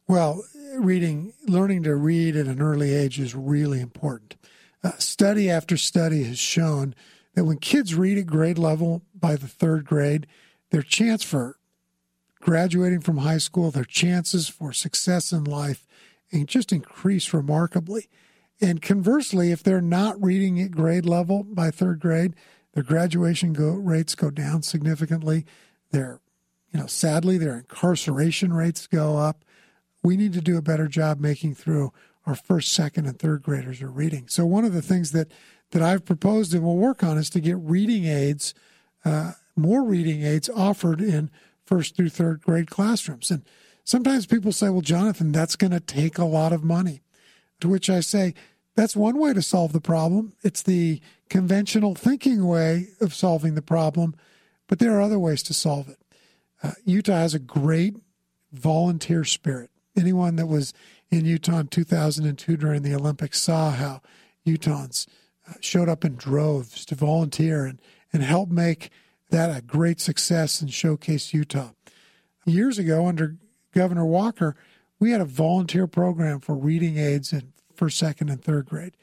Well, 0.06 0.44
reading, 0.76 1.32
learning 1.46 1.84
to 1.84 1.94
read 1.94 2.36
at 2.36 2.46
an 2.46 2.60
early 2.60 2.94
age 2.94 3.18
is 3.18 3.34
really 3.34 3.80
important. 3.80 4.36
Uh, 4.84 4.92
study 4.98 5.50
after 5.50 5.76
study 5.76 6.24
has 6.24 6.38
shown 6.38 6.94
that 7.34 7.44
when 7.44 7.58
kids 7.58 7.94
read 7.94 8.18
at 8.18 8.26
grade 8.26 8.58
level 8.58 9.02
by 9.14 9.36
the 9.36 9.48
third 9.48 9.84
grade, 9.84 10.26
their 10.70 10.82
chance 10.82 11.22
for 11.22 11.57
graduating 12.40 13.00
from 13.00 13.18
high 13.18 13.38
school, 13.38 13.70
their 13.70 13.84
chances 13.84 14.48
for 14.48 14.72
success 14.72 15.32
in 15.32 15.44
life, 15.44 15.86
just 16.46 16.72
increase 16.72 17.32
remarkably. 17.32 18.08
And 18.60 18.82
conversely, 18.82 19.52
if 19.52 19.62
they're 19.62 19.80
not 19.80 20.22
reading 20.22 20.60
at 20.60 20.72
grade 20.72 21.06
level 21.06 21.44
by 21.44 21.70
third 21.70 22.00
grade, 22.00 22.34
their 22.74 22.82
graduation 22.82 23.52
go, 23.52 23.70
rates 23.70 24.14
go 24.14 24.30
down 24.30 24.62
significantly. 24.62 25.46
Their, 25.90 26.20
you 26.70 26.80
know, 26.80 26.86
sadly, 26.86 27.38
their 27.38 27.56
incarceration 27.56 28.52
rates 28.52 28.86
go 28.86 29.16
up. 29.16 29.44
We 30.02 30.16
need 30.16 30.32
to 30.34 30.40
do 30.40 30.56
a 30.56 30.62
better 30.62 30.88
job 30.88 31.20
making 31.20 31.54
through 31.54 31.92
our 32.26 32.34
first, 32.34 32.72
second, 32.72 33.06
and 33.06 33.18
third 33.18 33.42
graders 33.42 33.80
are 33.80 33.90
reading. 33.90 34.28
So 34.28 34.44
one 34.44 34.64
of 34.64 34.72
the 34.72 34.82
things 34.82 35.12
that 35.12 35.32
that 35.70 35.82
I've 35.82 36.04
proposed 36.04 36.54
and 36.54 36.62
will 36.62 36.78
work 36.78 37.02
on 37.02 37.18
is 37.18 37.28
to 37.30 37.40
get 37.40 37.56
reading 37.58 38.06
aids, 38.06 38.54
uh, 39.04 39.32
more 39.54 39.84
reading 39.84 40.22
aids 40.22 40.48
offered 40.48 41.00
in 41.00 41.30
first 41.68 41.94
through 41.94 42.08
third 42.08 42.40
grade 42.40 42.70
classrooms. 42.70 43.30
And 43.30 43.42
sometimes 43.84 44.26
people 44.26 44.52
say, 44.52 44.70
well, 44.70 44.80
Jonathan, 44.80 45.32
that's 45.32 45.56
going 45.56 45.70
to 45.70 45.80
take 45.80 46.18
a 46.18 46.24
lot 46.24 46.52
of 46.52 46.64
money. 46.64 47.02
To 47.60 47.68
which 47.68 47.90
I 47.90 48.00
say, 48.00 48.34
that's 48.74 48.96
one 48.96 49.18
way 49.18 49.34
to 49.34 49.42
solve 49.42 49.72
the 49.72 49.80
problem. 49.80 50.32
It's 50.42 50.62
the 50.62 51.00
conventional 51.28 51.94
thinking 51.94 52.46
way 52.46 52.88
of 53.00 53.12
solving 53.12 53.54
the 53.54 53.62
problem, 53.62 54.14
but 54.68 54.78
there 54.78 54.96
are 54.96 55.02
other 55.02 55.18
ways 55.18 55.42
to 55.44 55.54
solve 55.54 55.88
it. 55.88 55.98
Uh, 56.62 56.72
Utah 56.84 57.12
has 57.12 57.34
a 57.34 57.40
great 57.40 57.96
volunteer 58.52 59.24
spirit. 59.24 59.70
Anyone 59.96 60.36
that 60.36 60.46
was 60.46 60.72
in 61.10 61.24
Utah 61.24 61.58
in 61.58 61.66
2002 61.68 62.56
during 62.56 62.82
the 62.82 62.94
Olympics 62.94 63.40
saw 63.40 63.70
how 63.72 64.00
Utahns 64.46 65.06
uh, 65.48 65.54
showed 65.60 65.88
up 65.88 66.04
in 66.04 66.14
droves 66.14 66.86
to 66.86 66.94
volunteer 66.94 67.66
and, 67.66 67.80
and 68.12 68.22
help 68.22 68.48
make 68.48 68.90
that 69.30 69.56
a 69.56 69.62
great 69.62 70.00
success 70.00 70.60
and 70.60 70.72
showcase 70.72 71.34
Utah. 71.34 71.70
Years 72.46 72.78
ago, 72.78 73.06
under 73.06 73.36
Governor 73.74 74.06
Walker, 74.06 74.56
we 74.98 75.10
had 75.10 75.20
a 75.20 75.26
volunteer 75.26 75.86
program 75.86 76.40
for 76.40 76.54
reading 76.54 76.98
aids 76.98 77.32
in 77.32 77.52
first, 77.74 77.98
second, 77.98 78.30
and 78.30 78.42
third 78.42 78.66
grade. 78.66 78.96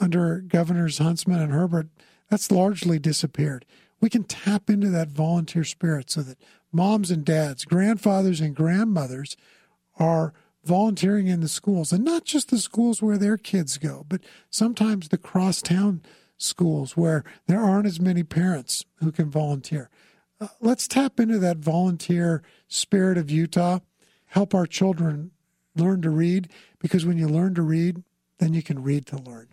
Under 0.00 0.40
Governors 0.40 0.98
Huntsman 0.98 1.40
and 1.40 1.52
Herbert, 1.52 1.88
that's 2.28 2.50
largely 2.50 2.98
disappeared. 2.98 3.64
We 4.00 4.10
can 4.10 4.24
tap 4.24 4.68
into 4.68 4.88
that 4.90 5.08
volunteer 5.08 5.64
spirit 5.64 6.10
so 6.10 6.22
that 6.22 6.38
moms 6.72 7.10
and 7.10 7.24
dads, 7.24 7.64
grandfathers 7.64 8.40
and 8.40 8.54
grandmothers 8.54 9.36
are 9.98 10.34
volunteering 10.64 11.28
in 11.28 11.40
the 11.40 11.48
schools, 11.48 11.92
and 11.92 12.04
not 12.04 12.24
just 12.24 12.50
the 12.50 12.58
schools 12.58 13.00
where 13.00 13.16
their 13.16 13.36
kids 13.36 13.78
go, 13.78 14.04
but 14.08 14.22
sometimes 14.50 15.08
the 15.08 15.18
crosstown 15.18 16.02
schools 16.38 16.96
where 16.96 17.24
there 17.46 17.60
aren't 17.60 17.86
as 17.86 18.00
many 18.00 18.22
parents 18.22 18.84
who 18.96 19.10
can 19.12 19.30
volunteer. 19.30 19.90
Uh, 20.40 20.48
let's 20.60 20.86
tap 20.86 21.18
into 21.18 21.38
that 21.38 21.58
volunteer 21.58 22.42
spirit 22.68 23.16
of 23.16 23.30
Utah, 23.30 23.78
help 24.26 24.54
our 24.54 24.66
children 24.66 25.30
learn 25.74 26.02
to 26.02 26.10
read, 26.10 26.48
because 26.78 27.06
when 27.06 27.18
you 27.18 27.28
learn 27.28 27.54
to 27.54 27.62
read, 27.62 28.02
then 28.38 28.54
you 28.54 28.62
can 28.62 28.82
read 28.82 29.06
to 29.06 29.16
learn. 29.16 29.48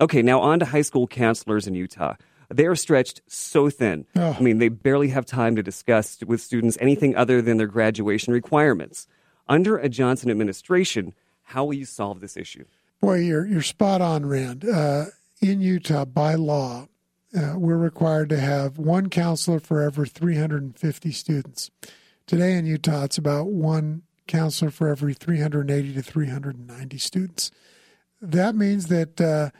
Okay, 0.00 0.22
now 0.22 0.40
on 0.40 0.60
to 0.60 0.64
high 0.64 0.82
school 0.82 1.06
counselors 1.06 1.66
in 1.66 1.74
Utah. 1.74 2.14
They 2.50 2.66
are 2.66 2.76
stretched 2.76 3.20
so 3.26 3.68
thin. 3.68 4.06
Oh. 4.16 4.36
I 4.38 4.40
mean, 4.40 4.58
they 4.58 4.68
barely 4.68 5.08
have 5.08 5.26
time 5.26 5.56
to 5.56 5.62
discuss 5.62 6.18
with 6.24 6.40
students 6.40 6.78
anything 6.80 7.14
other 7.14 7.42
than 7.42 7.58
their 7.58 7.66
graduation 7.66 8.32
requirements. 8.32 9.06
Under 9.48 9.76
a 9.76 9.88
Johnson 9.88 10.30
administration, 10.30 11.14
how 11.42 11.64
will 11.64 11.74
you 11.74 11.84
solve 11.84 12.20
this 12.20 12.36
issue? 12.36 12.64
Boy, 13.00 13.20
you're, 13.20 13.46
you're 13.46 13.62
spot 13.62 14.00
on, 14.00 14.26
Rand. 14.26 14.64
Uh, 14.64 15.06
in 15.40 15.60
Utah, 15.60 16.04
by 16.04 16.34
law, 16.34 16.88
uh, 17.36 17.54
we're 17.56 17.76
required 17.76 18.28
to 18.30 18.40
have 18.40 18.78
one 18.78 19.10
counselor 19.10 19.60
for 19.60 19.82
every 19.82 20.08
350 20.08 21.12
students. 21.12 21.70
Today 22.26 22.54
in 22.56 22.66
Utah, 22.66 23.04
it's 23.04 23.18
about 23.18 23.48
one 23.48 24.02
counselor 24.26 24.70
for 24.70 24.88
every 24.88 25.14
380 25.14 25.94
to 25.94 26.02
390 26.02 26.98
students. 26.98 27.50
That 28.20 28.54
means 28.54 28.86
that 28.88 29.20
uh, 29.20 29.50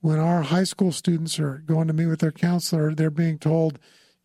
when 0.00 0.18
our 0.18 0.42
high 0.42 0.64
school 0.64 0.92
students 0.92 1.38
are 1.38 1.62
going 1.66 1.86
to 1.88 1.92
meet 1.92 2.06
with 2.06 2.20
their 2.20 2.32
counselor, 2.32 2.94
they're 2.94 3.10
being 3.10 3.38
told, 3.38 3.78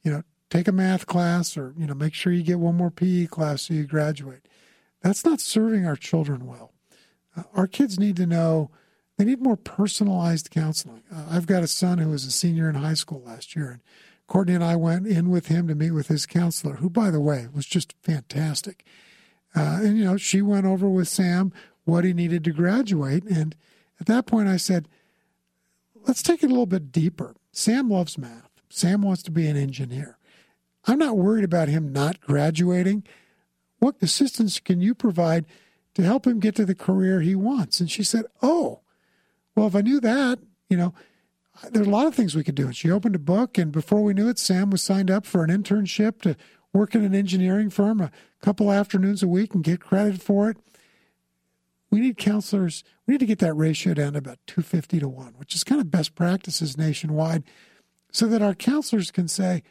you 0.04 0.12
know, 0.12 0.24
take 0.50 0.68
a 0.68 0.72
math 0.72 1.06
class 1.06 1.58
or, 1.58 1.74
you 1.78 1.88
know, 1.88 1.94
make 1.94 2.14
sure 2.14 2.32
you 2.32 2.44
get 2.44 2.60
one 2.60 2.76
more 2.76 2.92
PE 2.92 3.28
class 3.28 3.64
so 3.64 3.74
you 3.74 3.86
graduate. 3.86 4.48
That's 5.02 5.26
not 5.26 5.42
serving 5.42 5.86
our 5.86 5.96
children 5.96 6.46
well. 6.46 6.74
Uh, 7.36 7.44
our 7.54 7.68
kids 7.68 8.00
need 8.00 8.16
to 8.18 8.26
know 8.26 8.72
they 9.18 9.26
need 9.26 9.42
more 9.42 9.58
personalized 9.58 10.50
counseling. 10.50 11.04
Uh, 11.14 11.26
I've 11.30 11.46
got 11.46 11.64
a 11.64 11.68
son 11.68 12.00
who 12.00 12.10
was 12.10 12.26
a 12.26 12.32
senior 12.32 12.70
in 12.70 12.76
high 12.76 12.96
school 12.96 13.22
last 13.26 13.56
year, 13.56 13.70
and 13.70 13.82
Courtney 14.28 14.56
and 14.56 14.64
I 14.64 14.76
went 14.76 15.06
in 15.08 15.30
with 15.30 15.48
him 15.48 15.68
to 15.68 15.76
meet 15.76 15.92
with 15.92 16.08
his 16.08 16.26
counselor, 16.26 16.76
who, 16.76 16.90
by 16.90 17.12
the 17.12 17.20
way, 17.20 17.48
was 17.54 17.66
just 17.66 17.94
fantastic. 18.02 18.84
Uh, 19.56 19.80
and, 19.84 19.98
you 19.98 20.06
know, 20.06 20.18
she 20.18 20.42
went 20.42 20.66
over 20.66 20.90
with 20.90 21.08
Sam 21.08 21.52
what 21.84 22.04
he 22.04 22.14
needed 22.14 22.44
to 22.46 22.52
graduate. 22.52 23.24
And 23.26 23.56
at 24.00 24.08
that 24.08 24.26
point, 24.26 24.48
I 24.48 24.58
said, 24.58 24.88
let's 26.08 26.24
take 26.24 26.44
it 26.44 26.48
a 26.48 26.50
little 26.50 26.66
bit 26.66 26.92
deeper. 26.92 27.36
Sam 27.52 27.90
loves 27.90 28.18
math. 28.18 28.50
Sam 28.70 29.02
wants 29.02 29.22
to 29.24 29.32
be 29.32 29.48
an 29.48 29.58
engineer. 29.58 30.18
I'm 30.86 30.98
not 30.98 31.18
worried 31.18 31.44
about 31.44 31.70
him 31.70 31.94
not 31.94 32.20
graduating. 32.20 33.04
What 33.80 33.96
assistance 34.02 34.60
can 34.60 34.82
you 34.82 34.96
provide 34.96 35.46
to 35.94 36.04
help 36.04 36.26
him 36.26 36.40
get 36.40 36.56
to 36.56 36.66
the 36.66 36.76
career 36.76 37.22
he 37.22 37.36
wants? 37.36 37.80
And 37.80 37.92
she 37.92 38.04
said, 38.04 38.26
Oh, 38.42 38.82
well, 39.56 39.68
if 39.68 39.76
I 39.76 39.82
knew 39.82 40.00
that, 40.00 40.40
you 40.70 40.78
know, 40.78 40.94
there's 41.70 41.88
a 41.88 41.92
lot 41.92 42.08
of 42.08 42.16
things 42.16 42.36
we 42.36 42.44
could 42.44 42.56
do. 42.56 42.66
And 42.66 42.76
she 42.76 42.90
opened 42.90 43.16
a 43.16 43.20
book, 43.20 43.58
and 43.58 43.72
before 43.72 44.04
we 44.04 44.14
knew 44.14 44.30
it, 44.30 44.40
Sam 44.40 44.70
was 44.70 44.82
signed 44.82 45.12
up 45.12 45.26
for 45.26 45.44
an 45.44 45.50
internship 45.50 46.22
to 46.22 46.36
work 46.74 46.96
in 46.96 47.04
an 47.04 47.14
engineering 47.14 47.70
firm 47.70 48.02
a 48.02 48.12
couple 48.42 48.72
afternoons 48.72 49.22
a 49.22 49.28
week 49.28 49.54
and 49.54 49.64
get 49.64 49.80
credit 49.80 50.22
for 50.22 50.50
it. 50.50 50.58
We 51.92 52.00
need 52.00 52.18
counselors. 52.18 52.84
We 53.06 53.14
need 53.14 53.20
to 53.20 53.28
get 53.28 53.40
that 53.40 53.54
ratio 53.54 53.94
down 53.94 54.14
to 54.14 54.18
about 54.18 54.40
250 54.48 55.00
to 55.02 55.08
1, 55.08 55.34
which 55.38 55.54
is 55.54 55.64
kind 55.64 55.80
of 55.80 55.92
best 55.92 56.16
practices 56.16 56.76
nationwide, 56.76 57.44
so 58.12 58.26
that 58.28 58.42
our 58.42 58.56
counselors 58.56 59.12
can 59.12 59.28
say 59.28 59.62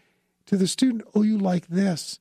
to 0.47 0.57
the 0.57 0.69
student, 0.69 1.03
Oh, 1.15 1.23
you 1.23 1.37
like 1.37 1.67
this. 1.67 2.21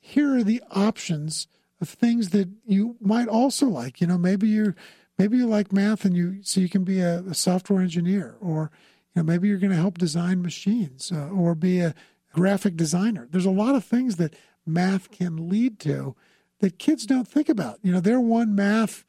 Here 0.00 0.34
are 0.34 0.44
the 0.44 0.62
options 0.70 1.46
of 1.80 1.88
things 1.90 2.30
that 2.30 2.48
you 2.64 2.96
might 3.00 3.28
also 3.28 3.66
like. 3.66 4.00
You 4.00 4.06
know, 4.06 4.16
maybe 4.16 4.48
you're 4.48 4.74
maybe 5.18 5.36
you 5.36 5.46
like 5.46 5.72
math 5.72 6.04
and 6.04 6.16
you 6.16 6.38
so 6.42 6.60
you 6.60 6.68
can 6.68 6.84
be 6.84 7.00
a, 7.00 7.20
a 7.20 7.34
software 7.34 7.80
engineer 7.80 8.36
or 8.40 8.70
you 9.14 9.20
know 9.20 9.24
maybe 9.24 9.48
you're 9.48 9.58
going 9.58 9.70
to 9.70 9.76
help 9.76 9.98
design 9.98 10.42
machines 10.42 11.12
uh, 11.12 11.28
or 11.28 11.54
be 11.54 11.80
a 11.80 11.94
graphic 12.32 12.76
designer. 12.76 13.28
There's 13.30 13.46
a 13.46 13.50
lot 13.50 13.76
of 13.76 13.84
things 13.84 14.16
that 14.16 14.34
math 14.66 15.10
can 15.10 15.48
lead 15.48 15.78
to 15.80 16.16
that 16.60 16.78
kids 16.78 17.06
don't 17.06 17.28
think 17.28 17.48
about. 17.48 17.78
You 17.82 17.92
know 17.92 18.00
their 18.00 18.20
one 18.20 18.54
math 18.54 19.04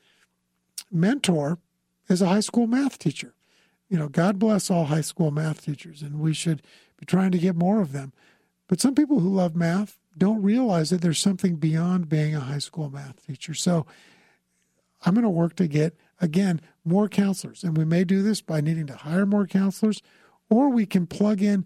mentor 0.91 1.59
is 2.07 2.21
a 2.21 2.27
high 2.27 2.39
school 2.39 2.67
math 2.67 2.99
teacher. 2.99 3.33
You 3.89 3.97
know 3.97 4.09
god 4.09 4.39
bless 4.39 4.69
all 4.69 4.85
high 4.85 5.01
school 5.01 5.31
math 5.31 5.65
teachers 5.65 6.01
and 6.01 6.19
we 6.19 6.33
should 6.33 6.61
be 6.97 7.05
trying 7.05 7.31
to 7.31 7.37
get 7.37 7.55
more 7.55 7.81
of 7.81 7.91
them. 7.91 8.13
But 8.67 8.81
some 8.81 8.95
people 8.95 9.19
who 9.19 9.29
love 9.29 9.55
math 9.55 9.99
don't 10.17 10.41
realize 10.41 10.89
that 10.89 11.01
there's 11.01 11.19
something 11.19 11.55
beyond 11.57 12.09
being 12.09 12.35
a 12.35 12.39
high 12.39 12.59
school 12.59 12.89
math 12.89 13.25
teacher. 13.25 13.53
So 13.53 13.85
I'm 15.05 15.13
going 15.13 15.23
to 15.23 15.29
work 15.29 15.55
to 15.57 15.67
get, 15.67 15.95
again, 16.19 16.59
more 16.83 17.07
counselors. 17.07 17.63
And 17.63 17.77
we 17.77 17.85
may 17.85 18.03
do 18.03 18.23
this 18.23 18.41
by 18.41 18.59
needing 18.59 18.87
to 18.87 18.95
hire 18.95 19.25
more 19.25 19.45
counselors, 19.45 20.01
or 20.49 20.69
we 20.69 20.85
can 20.85 21.05
plug 21.07 21.41
in 21.41 21.65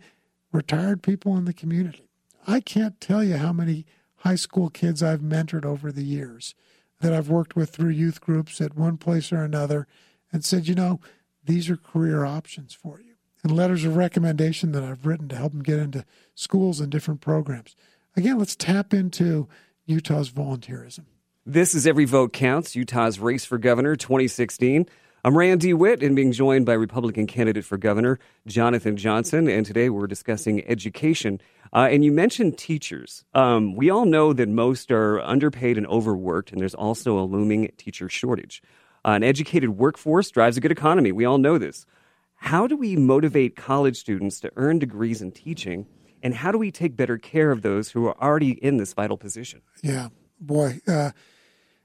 retired 0.52 1.02
people 1.02 1.38
in 1.38 1.46
the 1.46 1.54
community. 1.54 2.10
I 2.48 2.60
can't 2.60 3.00
tell 3.00 3.24
you 3.24 3.38
how 3.38 3.54
many 3.54 3.86
high 4.18 4.36
school 4.36 4.70
kids 4.70 5.02
I've 5.02 5.22
mentored 5.22 5.66
over 5.66 5.92
the 5.92 6.04
years 6.04 6.56
that 7.00 7.14
I've 7.14 7.30
worked 7.30 7.56
with 7.56 7.70
through 7.70 7.92
youth 7.92 8.20
groups 8.20 8.60
at 8.60 8.76
one 8.76 8.98
place 8.98 9.32
or 9.32 9.44
another 9.44 9.88
and 10.32 10.44
said, 10.44 10.68
you 10.68 10.76
know, 10.76 11.00
these 11.46 11.70
are 11.70 11.78
career 11.78 12.26
options 12.26 12.74
for 12.74 13.00
you. 13.00 13.14
And 13.44 13.56
letters 13.56 13.86
of 13.86 13.96
recommendation 13.96 14.74
that 14.74 14.84
I've 14.84 15.06
written 15.06 15.30
to 15.30 15.36
help 15.36 15.54
them 15.54 15.64
get 15.64 15.80
into 15.80 16.06
schools 16.36 16.82
and 16.82 16.92
different 16.92 17.22
programs. 17.22 17.76
Again, 18.18 18.38
let's 18.38 18.56
tap 18.56 18.94
into 18.94 19.48
Utah's 19.86 20.30
volunteerism. 20.30 21.06
This 21.52 21.74
is 21.74 21.88
Every 21.88 22.06
Vote 22.06 22.32
Counts, 22.32 22.76
Utah's 22.76 23.18
Race 23.20 23.44
for 23.44 23.58
Governor 23.58 23.96
2016. 23.96 24.86
I'm 25.26 25.36
Rand 25.36 25.62
DeWitt 25.62 26.04
and 26.04 26.16
being 26.16 26.32
joined 26.32 26.68
by 26.68 26.74
Republican 26.74 27.26
candidate 27.26 27.66
for 27.66 27.76
governor, 27.76 28.20
Jonathan 28.46 28.96
Johnson. 28.96 29.48
And 29.48 29.66
today 29.66 29.90
we're 29.90 30.06
discussing 30.06 30.64
education. 30.68 31.42
Uh, 31.74 31.88
and 31.90 32.06
you 32.06 32.12
mentioned 32.12 32.60
teachers. 32.60 33.26
Um, 33.34 33.76
we 33.76 33.90
all 33.90 34.06
know 34.06 34.32
that 34.32 34.48
most 34.48 34.92
are 34.92 35.20
underpaid 35.22 35.80
and 35.80 35.88
overworked, 35.88 36.52
and 36.52 36.62
there's 36.62 36.76
also 36.76 37.18
a 37.18 37.26
looming 37.26 37.72
teacher 37.78 38.10
shortage. 38.10 38.62
Uh, 39.04 39.14
an 39.14 39.24
educated 39.24 39.72
workforce 39.72 40.30
drives 40.30 40.56
a 40.56 40.62
good 40.62 40.72
economy. 40.72 41.12
We 41.12 41.26
all 41.26 41.40
know 41.40 41.58
this. 41.58 41.88
How 42.36 42.68
do 42.68 42.78
we 42.78 42.96
motivate 42.96 43.56
college 43.56 43.98
students 43.98 44.40
to 44.42 44.52
earn 44.56 44.78
degrees 44.78 45.20
in 45.20 45.32
teaching? 45.32 45.88
And 46.22 46.36
how 46.36 46.52
do 46.52 46.60
we 46.60 46.70
take 46.70 46.96
better 46.96 47.18
care 47.18 47.50
of 47.50 47.64
those 47.64 47.90
who 47.90 48.06
are 48.06 48.24
already 48.24 48.52
in 48.52 48.78
this 48.78 48.94
vital 48.94 49.18
position? 49.18 49.64
Yeah, 49.82 50.10
boy. 50.40 50.82
Uh, 50.88 51.10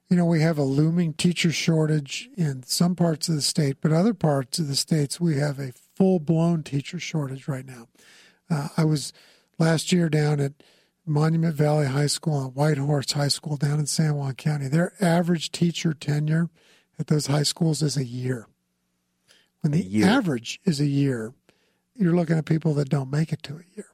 you 0.09 0.17
know, 0.17 0.27
we 0.27 0.41
have 0.41 0.59
a 0.59 0.63
looming 0.63 1.15
teacher 1.15 1.51
shortage 1.51 2.29
in 2.37 2.63
some 2.65 2.95
parts 2.95 3.29
of 3.29 3.35
the 3.35 3.43
state, 3.43 3.79
but 3.81 3.93
other 3.93 4.15
parts 4.15 4.59
of 4.59 4.69
the 4.69 4.77
states, 4.77 5.21
we 5.21 5.37
have 5.37 5.59
a 5.59 5.73
full 5.95 6.19
blown 6.19 6.63
teacher 6.63 6.99
shortage 6.99 7.49
right 7.49 7.67
now. 7.67 7.89
Uh, 8.51 8.69
I 8.77 8.85
was 8.85 9.13
last 9.59 9.93
year 9.93 10.09
down 10.09 10.41
at 10.41 10.53
Monument 11.07 11.55
Valley 11.55 11.87
High 11.87 12.07
School 12.07 12.43
and 12.45 12.55
Whitehorse 12.55 13.13
High 13.13 13.29
School 13.29 13.57
down 13.57 13.79
in 13.79 13.87
San 13.87 14.15
Juan 14.15 14.35
County. 14.35 14.69
Their 14.69 14.93
average 15.01 15.53
teacher 15.53 15.95
tenure 15.95 16.51
at 16.99 17.09
those 17.09 17.27
high 17.27 17.43
schools 17.43 17.83
is 17.83 17.97
a 17.97 18.05
year. 18.05 18.47
When 19.61 19.73
the 19.73 19.83
year. 19.83 20.07
average 20.07 20.61
is 20.65 20.81
a 20.81 20.87
year, 20.87 21.33
you're 21.95 22.15
looking 22.15 22.37
at 22.37 22.45
people 22.45 22.75
that 22.75 22.91
don't 22.91 23.11
make 23.11 23.33
it 23.33 23.43
to 23.45 23.55
a 23.55 23.65
year. 23.75 23.87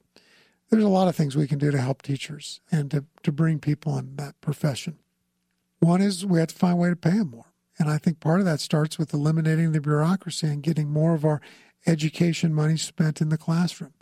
There's 0.69 0.83
a 0.83 0.89
lot 0.89 1.07
of 1.07 1.15
things 1.15 1.35
we 1.35 1.47
can 1.47 1.59
do 1.59 1.71
to 1.71 1.81
help 1.81 2.01
teachers 2.01 2.61
and 2.71 2.89
to, 2.91 3.05
to 3.23 3.31
bring 3.31 3.59
people 3.59 3.97
in 3.97 4.15
that 4.17 4.39
profession. 4.41 4.97
One 5.81 5.99
is 6.01 6.25
we 6.25 6.39
have 6.39 6.49
to 6.49 6.55
find 6.55 6.73
a 6.73 6.77
way 6.77 6.89
to 6.89 6.95
pay 6.95 7.17
them 7.17 7.31
more. 7.31 7.53
And 7.79 7.89
I 7.89 7.97
think 7.97 8.19
part 8.19 8.39
of 8.39 8.45
that 8.45 8.59
starts 8.59 8.99
with 8.99 9.15
eliminating 9.15 9.71
the 9.71 9.81
bureaucracy 9.81 10.45
and 10.45 10.61
getting 10.61 10.91
more 10.91 11.15
of 11.15 11.25
our 11.25 11.41
education 11.87 12.53
money 12.53 12.77
spent 12.77 13.19
in 13.19 13.29
the 13.29 13.37
classroom. 13.37 13.93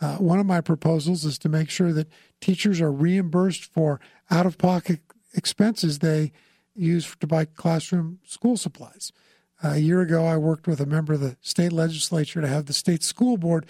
Uh, 0.00 0.16
one 0.16 0.38
of 0.38 0.46
my 0.46 0.62
proposals 0.62 1.26
is 1.26 1.38
to 1.40 1.50
make 1.50 1.68
sure 1.68 1.92
that 1.92 2.08
teachers 2.40 2.80
are 2.80 2.90
reimbursed 2.90 3.64
for 3.64 4.00
out 4.30 4.46
of 4.46 4.56
pocket 4.56 5.00
expenses 5.34 5.98
they 5.98 6.32
use 6.74 7.14
to 7.20 7.26
buy 7.26 7.44
classroom 7.44 8.20
school 8.24 8.56
supplies. 8.56 9.12
Uh, 9.62 9.72
a 9.72 9.78
year 9.78 10.00
ago, 10.00 10.24
I 10.24 10.38
worked 10.38 10.66
with 10.66 10.80
a 10.80 10.86
member 10.86 11.12
of 11.12 11.20
the 11.20 11.36
state 11.42 11.72
legislature 11.72 12.40
to 12.40 12.48
have 12.48 12.64
the 12.64 12.72
state 12.72 13.02
school 13.02 13.36
board 13.36 13.66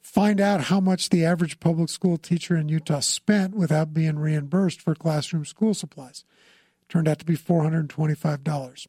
find 0.00 0.40
out 0.40 0.62
how 0.62 0.80
much 0.80 1.10
the 1.10 1.24
average 1.24 1.60
public 1.60 1.88
school 1.88 2.16
teacher 2.16 2.56
in 2.56 2.68
Utah 2.68 3.00
spent 3.00 3.54
without 3.54 3.94
being 3.94 4.18
reimbursed 4.18 4.80
for 4.80 4.96
classroom 4.96 5.44
school 5.44 5.74
supplies 5.74 6.24
turned 6.88 7.08
out 7.08 7.18
to 7.18 7.24
be 7.24 7.36
$425. 7.36 8.86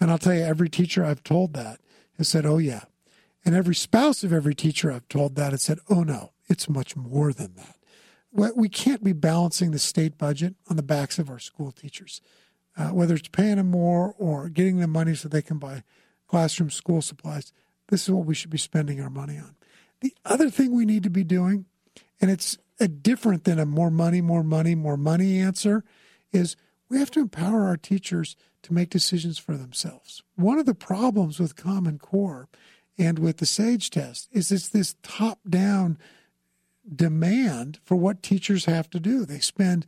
And 0.00 0.10
I'll 0.10 0.18
tell 0.18 0.34
you, 0.34 0.42
every 0.42 0.68
teacher 0.68 1.04
I've 1.04 1.22
told 1.22 1.54
that 1.54 1.80
has 2.18 2.28
said, 2.28 2.46
oh, 2.46 2.58
yeah. 2.58 2.84
And 3.44 3.54
every 3.54 3.74
spouse 3.74 4.22
of 4.22 4.32
every 4.32 4.54
teacher 4.54 4.92
I've 4.92 5.08
told 5.08 5.36
that 5.36 5.52
has 5.52 5.62
said, 5.62 5.78
oh, 5.88 6.02
no, 6.02 6.32
it's 6.48 6.68
much 6.68 6.96
more 6.96 7.32
than 7.32 7.54
that. 7.56 7.76
We 8.56 8.68
can't 8.68 9.04
be 9.04 9.12
balancing 9.12 9.72
the 9.72 9.78
state 9.78 10.16
budget 10.16 10.54
on 10.70 10.76
the 10.76 10.82
backs 10.82 11.18
of 11.18 11.28
our 11.28 11.38
school 11.38 11.70
teachers, 11.70 12.22
uh, 12.78 12.88
whether 12.88 13.14
it's 13.14 13.28
paying 13.28 13.56
them 13.56 13.70
more 13.70 14.14
or 14.18 14.48
getting 14.48 14.78
them 14.78 14.90
money 14.90 15.14
so 15.14 15.28
they 15.28 15.42
can 15.42 15.58
buy 15.58 15.82
classroom 16.26 16.70
school 16.70 17.02
supplies. 17.02 17.52
This 17.88 18.04
is 18.04 18.10
what 18.10 18.24
we 18.24 18.34
should 18.34 18.50
be 18.50 18.58
spending 18.58 19.02
our 19.02 19.10
money 19.10 19.36
on. 19.36 19.54
The 20.00 20.14
other 20.24 20.48
thing 20.48 20.74
we 20.74 20.86
need 20.86 21.02
to 21.02 21.10
be 21.10 21.24
doing, 21.24 21.66
and 22.20 22.30
it's 22.30 22.56
a 22.80 22.88
different 22.88 23.44
than 23.44 23.58
a 23.58 23.66
more 23.66 23.90
money, 23.90 24.20
more 24.22 24.42
money, 24.42 24.74
more 24.74 24.96
money 24.96 25.38
answer, 25.38 25.84
is 26.32 26.56
we 26.92 26.98
have 26.98 27.10
to 27.10 27.20
empower 27.20 27.64
our 27.64 27.78
teachers 27.78 28.36
to 28.62 28.74
make 28.74 28.90
decisions 28.90 29.38
for 29.38 29.56
themselves. 29.56 30.22
One 30.36 30.58
of 30.58 30.66
the 30.66 30.74
problems 30.74 31.40
with 31.40 31.56
Common 31.56 31.98
Core 31.98 32.50
and 32.98 33.18
with 33.18 33.38
the 33.38 33.46
SAGE 33.46 33.88
test 33.88 34.28
is 34.30 34.52
it's 34.52 34.68
this 34.68 34.94
top 35.02 35.38
down 35.48 35.96
demand 36.94 37.78
for 37.82 37.96
what 37.96 38.22
teachers 38.22 38.66
have 38.66 38.90
to 38.90 39.00
do. 39.00 39.24
They 39.24 39.38
spend 39.38 39.86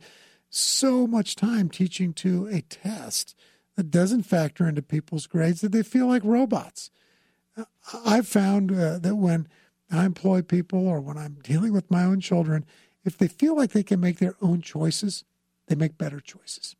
so 0.49 1.05
much 1.05 1.35
time 1.35 1.69
teaching 1.69 2.11
to 2.13 2.47
a 2.47 2.61
test 2.61 3.35
that 3.75 3.91
doesn't 3.91 4.23
factor 4.23 4.67
into 4.67 4.81
people's 4.81 5.27
grades 5.27 5.61
that 5.61 5.73
they 5.73 5.83
feel 5.83 6.07
like 6.07 6.23
robots. 6.23 6.89
I've 8.03 8.27
found 8.27 8.71
uh, 8.71 8.97
that 8.97 9.15
when 9.15 9.47
I 9.91 10.05
employ 10.05 10.41
people 10.41 10.87
or 10.87 10.99
when 11.01 11.19
I'm 11.19 11.37
dealing 11.43 11.71
with 11.71 11.91
my 11.91 12.03
own 12.03 12.19
children, 12.19 12.65
if 13.03 13.15
they 13.15 13.27
feel 13.27 13.55
like 13.55 13.73
they 13.73 13.83
can 13.83 13.99
make 13.99 14.17
their 14.17 14.35
own 14.41 14.63
choices, 14.63 15.23
they 15.67 15.75
make 15.75 15.99
better 15.99 16.19
choices 16.19 16.75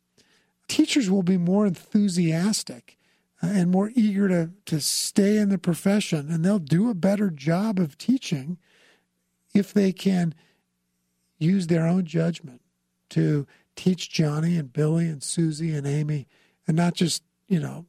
teachers 0.68 1.10
will 1.10 1.22
be 1.22 1.36
more 1.36 1.66
enthusiastic 1.66 2.96
uh, 3.42 3.48
and 3.48 3.70
more 3.70 3.90
eager 3.94 4.28
to, 4.28 4.50
to 4.64 4.80
stay 4.80 5.36
in 5.36 5.48
the 5.48 5.58
profession, 5.58 6.30
and 6.30 6.44
they'll 6.44 6.58
do 6.58 6.90
a 6.90 6.94
better 6.94 7.30
job 7.30 7.78
of 7.78 7.98
teaching 7.98 8.58
if 9.54 9.72
they 9.72 9.92
can 9.92 10.34
use 11.38 11.66
their 11.66 11.86
own 11.86 12.04
judgment 12.04 12.60
to 13.10 13.46
teach 13.74 14.10
Johnny 14.10 14.56
and 14.56 14.72
Billy 14.72 15.06
and 15.06 15.22
Susie 15.22 15.74
and 15.74 15.86
Amy 15.86 16.26
and 16.66 16.76
not 16.76 16.94
just, 16.94 17.22
you 17.46 17.60
know, 17.60 17.86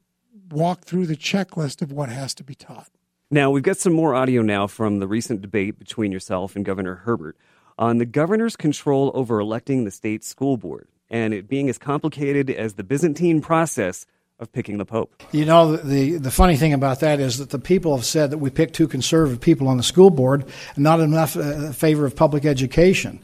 walk 0.51 0.85
through 0.85 1.07
the 1.07 1.15
checklist 1.15 1.81
of 1.81 1.91
what 1.91 2.09
has 2.09 2.33
to 2.35 2.43
be 2.43 2.55
taught. 2.55 2.89
Now, 3.29 3.49
we've 3.49 3.63
got 3.63 3.77
some 3.77 3.93
more 3.93 4.15
audio 4.15 4.41
now 4.41 4.67
from 4.67 4.99
the 4.99 5.07
recent 5.07 5.41
debate 5.41 5.79
between 5.79 6.11
yourself 6.11 6.55
and 6.55 6.63
Governor 6.63 6.95
Herbert 6.95 7.37
on 7.77 7.97
the 7.97 8.05
governor's 8.05 8.55
control 8.55 9.11
over 9.13 9.39
electing 9.39 9.83
the 9.83 9.91
state 9.91 10.23
school 10.23 10.57
board 10.57 10.87
and 11.09 11.33
it 11.33 11.47
being 11.47 11.69
as 11.69 11.77
complicated 11.77 12.49
as 12.49 12.73
the 12.73 12.83
Byzantine 12.83 13.41
process 13.41 14.05
of 14.39 14.51
picking 14.51 14.77
the 14.77 14.85
Pope. 14.85 15.23
You 15.31 15.45
know, 15.45 15.77
the, 15.77 16.17
the 16.17 16.31
funny 16.31 16.57
thing 16.57 16.73
about 16.73 16.99
that 16.99 17.19
is 17.19 17.39
that 17.39 17.49
the 17.49 17.59
people 17.59 17.95
have 17.95 18.05
said 18.05 18.29
that 18.31 18.37
we 18.37 18.49
picked 18.49 18.75
too 18.75 18.87
conservative 18.87 19.41
people 19.41 19.67
on 19.67 19.77
the 19.77 19.83
school 19.83 20.09
board 20.09 20.45
and 20.75 20.83
not 20.83 20.99
enough 20.99 21.35
uh, 21.35 21.71
favor 21.71 22.05
of 22.05 22.15
public 22.15 22.45
education. 22.45 23.19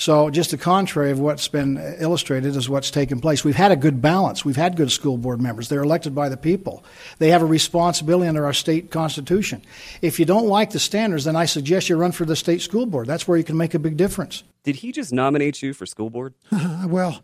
So, 0.00 0.30
just 0.30 0.50
the 0.50 0.56
contrary 0.56 1.10
of 1.10 1.20
what's 1.20 1.46
been 1.48 1.76
illustrated 1.98 2.56
is 2.56 2.70
what's 2.70 2.90
taken 2.90 3.20
place. 3.20 3.44
We've 3.44 3.54
had 3.54 3.70
a 3.70 3.76
good 3.76 4.00
balance. 4.00 4.46
We've 4.46 4.56
had 4.56 4.74
good 4.74 4.90
school 4.90 5.18
board 5.18 5.42
members. 5.42 5.68
They're 5.68 5.82
elected 5.82 6.14
by 6.14 6.30
the 6.30 6.38
people. 6.38 6.82
They 7.18 7.28
have 7.28 7.42
a 7.42 7.44
responsibility 7.44 8.26
under 8.26 8.46
our 8.46 8.54
state 8.54 8.90
constitution. 8.90 9.60
If 10.00 10.18
you 10.18 10.24
don't 10.24 10.46
like 10.46 10.70
the 10.70 10.78
standards, 10.78 11.24
then 11.24 11.36
I 11.36 11.44
suggest 11.44 11.90
you 11.90 11.96
run 11.96 12.12
for 12.12 12.24
the 12.24 12.34
state 12.34 12.62
school 12.62 12.86
board. 12.86 13.08
That's 13.08 13.28
where 13.28 13.36
you 13.36 13.44
can 13.44 13.58
make 13.58 13.74
a 13.74 13.78
big 13.78 13.98
difference. 13.98 14.42
Did 14.64 14.76
he 14.76 14.90
just 14.90 15.12
nominate 15.12 15.60
you 15.60 15.74
for 15.74 15.84
school 15.84 16.08
board? 16.08 16.32
well, 16.86 17.20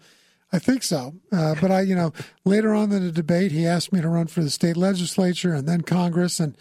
I 0.53 0.59
think 0.59 0.83
so. 0.83 1.15
Uh, 1.33 1.55
but 1.59 1.71
I, 1.71 1.81
you 1.81 1.95
know, 1.95 2.13
later 2.45 2.75
on 2.75 2.93
in 2.93 3.03
the 3.03 3.11
debate, 3.11 3.53
he 3.53 3.67
asked 3.67 3.91
me 3.91 4.03
to 4.03 4.09
run 4.11 4.27
for 4.27 4.43
the 4.43 4.51
state 4.51 4.77
legislature 4.77 5.55
and 5.55 5.67
then 5.67 5.81
Congress. 5.81 6.39
And 6.39 6.55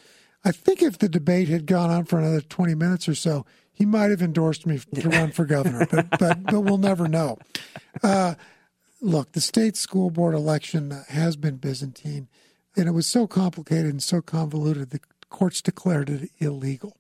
I 0.46 0.54
think 0.54 0.82
if 0.82 0.98
the 0.98 1.10
debate 1.10 1.50
had 1.50 1.66
gone 1.66 1.90
on 1.90 2.06
for 2.06 2.20
another 2.20 2.40
20 2.40 2.74
minutes 2.74 3.10
or 3.10 3.16
so, 3.16 3.46
he 3.76 3.86
might 3.86 4.10
have 4.10 4.22
endorsed 4.22 4.66
me 4.66 4.80
to 4.96 5.10
run 5.10 5.32
for 5.32 5.46
governor, 5.46 5.86
but 5.92 6.10
but, 6.18 6.44
but 6.44 6.62
we'll 6.62 6.78
never 6.78 7.08
know. 7.08 7.38
Uh, 8.02 8.36
look, 9.02 9.34
the 9.34 9.42
state 9.42 9.76
school 9.76 10.10
board 10.10 10.34
election 10.34 11.04
has 11.10 11.36
been 11.36 11.58
Byzantine, 11.58 12.30
and 12.76 12.88
it 12.88 12.94
was 12.94 13.06
so 13.06 13.28
complicated 13.28 13.88
and 13.88 14.02
so 14.02 14.22
convoluted. 14.22 14.90
The 14.90 15.02
courts 15.30 15.62
declared 15.62 16.10
it 16.10 16.32
illegal, 16.40 16.98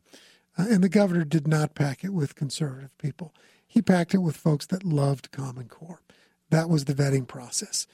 uh, 0.58 0.66
and 0.70 0.84
the 0.84 0.90
governor 0.90 1.24
did 1.24 1.48
not 1.48 1.76
pack 1.76 2.04
it 2.04 2.14
with 2.14 2.36
conservative 2.36 2.96
people. 2.98 3.34
He 3.66 3.82
packed 3.82 4.14
it 4.14 4.20
with 4.20 4.38
folks 4.38 4.66
that 4.68 4.84
loved 4.84 5.32
Common 5.32 5.70
Core. 5.70 6.02
That 6.50 6.70
was 6.70 6.86
the 6.86 6.94
vetting 6.94 7.28
process. 7.28 7.88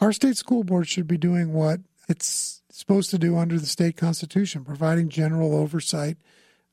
Our 0.00 0.12
state 0.12 0.36
school 0.36 0.64
board 0.64 0.88
should 0.88 1.06
be 1.06 1.16
doing 1.16 1.52
what 1.52 1.80
it's 2.08 2.62
supposed 2.70 3.10
to 3.10 3.18
do 3.18 3.36
under 3.36 3.58
the 3.60 3.66
state 3.66 3.96
constitution, 3.96 4.64
providing 4.64 5.08
general 5.08 5.54
oversight 5.54 6.16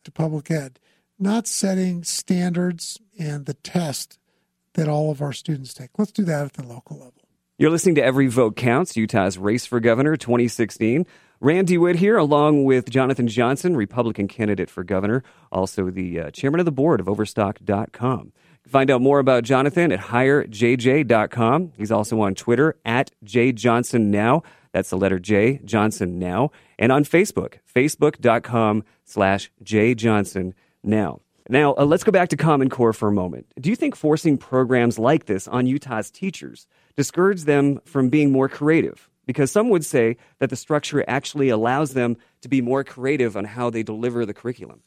to 0.03 0.11
public 0.11 0.49
ed 0.49 0.79
not 1.21 1.47
setting 1.47 2.03
standards 2.03 2.99
and 3.17 3.45
the 3.45 3.53
test 3.53 4.17
that 4.73 4.87
all 4.87 5.11
of 5.11 5.21
our 5.21 5.33
students 5.33 5.73
take. 5.73 5.89
Let's 5.97 6.11
do 6.11 6.23
that 6.23 6.45
at 6.45 6.53
the 6.53 6.63
local 6.63 6.97
level. 6.97 7.13
You're 7.57 7.69
listening 7.69 7.95
to 7.95 8.03
Every 8.03 8.27
Vote 8.27 8.55
Counts, 8.55 8.97
Utah's 8.97 9.37
Race 9.37 9.65
for 9.65 9.79
Governor 9.79 10.17
2016. 10.17 11.05
Rand 11.39 11.67
DeWitt 11.67 11.97
here, 11.97 12.17
along 12.17 12.65
with 12.65 12.89
Jonathan 12.89 13.27
Johnson, 13.27 13.75
Republican 13.75 14.27
candidate 14.27 14.69
for 14.69 14.83
governor, 14.83 15.23
also 15.51 15.89
the 15.89 16.19
uh, 16.19 16.31
chairman 16.31 16.59
of 16.59 16.65
the 16.65 16.71
board 16.71 16.99
of 16.99 17.09
Overstock.com. 17.09 18.31
Find 18.67 18.91
out 18.91 19.01
more 19.01 19.19
about 19.19 19.43
Jonathan 19.43 19.91
at 19.91 19.99
hirejj.com. 19.99 21.73
He's 21.77 21.91
also 21.91 22.21
on 22.21 22.35
Twitter 22.35 22.77
at 22.85 23.11
jjohnsonnow. 23.25 24.43
That's 24.71 24.89
the 24.89 24.97
letter 24.97 25.19
J, 25.19 25.59
Johnson 25.65 26.19
Now. 26.19 26.51
And 26.79 26.91
on 26.91 27.03
Facebook, 27.03 27.55
facebook.com 27.75 28.83
slash 29.03 29.51
jjohnson 29.63 30.53
now. 30.83 31.21
Now, 31.49 31.73
uh, 31.77 31.85
let's 31.85 32.03
go 32.03 32.11
back 32.11 32.29
to 32.29 32.37
Common 32.37 32.69
Core 32.69 32.93
for 32.93 33.09
a 33.09 33.11
moment. 33.11 33.47
Do 33.59 33.69
you 33.69 33.75
think 33.75 33.95
forcing 33.95 34.37
programs 34.37 34.99
like 34.99 35.25
this 35.25 35.47
on 35.47 35.67
Utah's 35.67 36.11
teachers 36.11 36.67
discourage 36.95 37.43
them 37.43 37.81
from 37.85 38.09
being 38.09 38.31
more 38.31 38.47
creative? 38.47 39.09
Because 39.25 39.51
some 39.51 39.69
would 39.69 39.85
say 39.85 40.17
that 40.39 40.49
the 40.49 40.55
structure 40.55 41.03
actually 41.07 41.49
allows 41.49 41.93
them 41.93 42.17
to 42.41 42.49
be 42.49 42.61
more 42.61 42.83
creative 42.83 43.35
on 43.35 43.45
how 43.45 43.69
they 43.69 43.83
deliver 43.83 44.25
the 44.25 44.33
curriculum. 44.33 44.81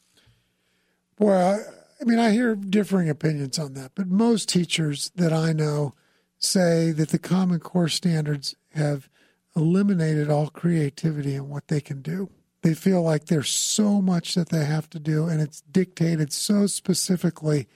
Well, 1.19 1.63
I 2.01 2.03
mean, 2.03 2.19
I 2.19 2.31
hear 2.31 2.55
differing 2.55 3.09
opinions 3.09 3.57
on 3.57 3.73
that, 3.73 3.91
but 3.95 4.07
most 4.07 4.49
teachers 4.49 5.11
that 5.15 5.31
I 5.31 5.53
know 5.53 5.93
say 6.37 6.91
that 6.91 7.09
the 7.09 7.19
Common 7.19 7.59
Core 7.59 7.87
standards 7.87 8.55
have 8.73 9.09
eliminated 9.55 10.29
all 10.29 10.49
creativity 10.49 11.35
in 11.35 11.49
what 11.49 11.67
they 11.69 11.79
can 11.79 12.01
do. 12.01 12.29
They 12.65 12.73
feel 12.73 13.03
like 13.03 13.25
there's 13.25 13.51
so 13.51 14.01
much 14.01 14.33
that 14.33 14.49
they 14.49 14.65
have 14.65 14.89
to 14.89 14.99
do, 14.99 15.27
and 15.27 15.39
it's 15.39 15.61
dictated 15.61 16.33
so 16.33 16.65
specifically 16.65 17.67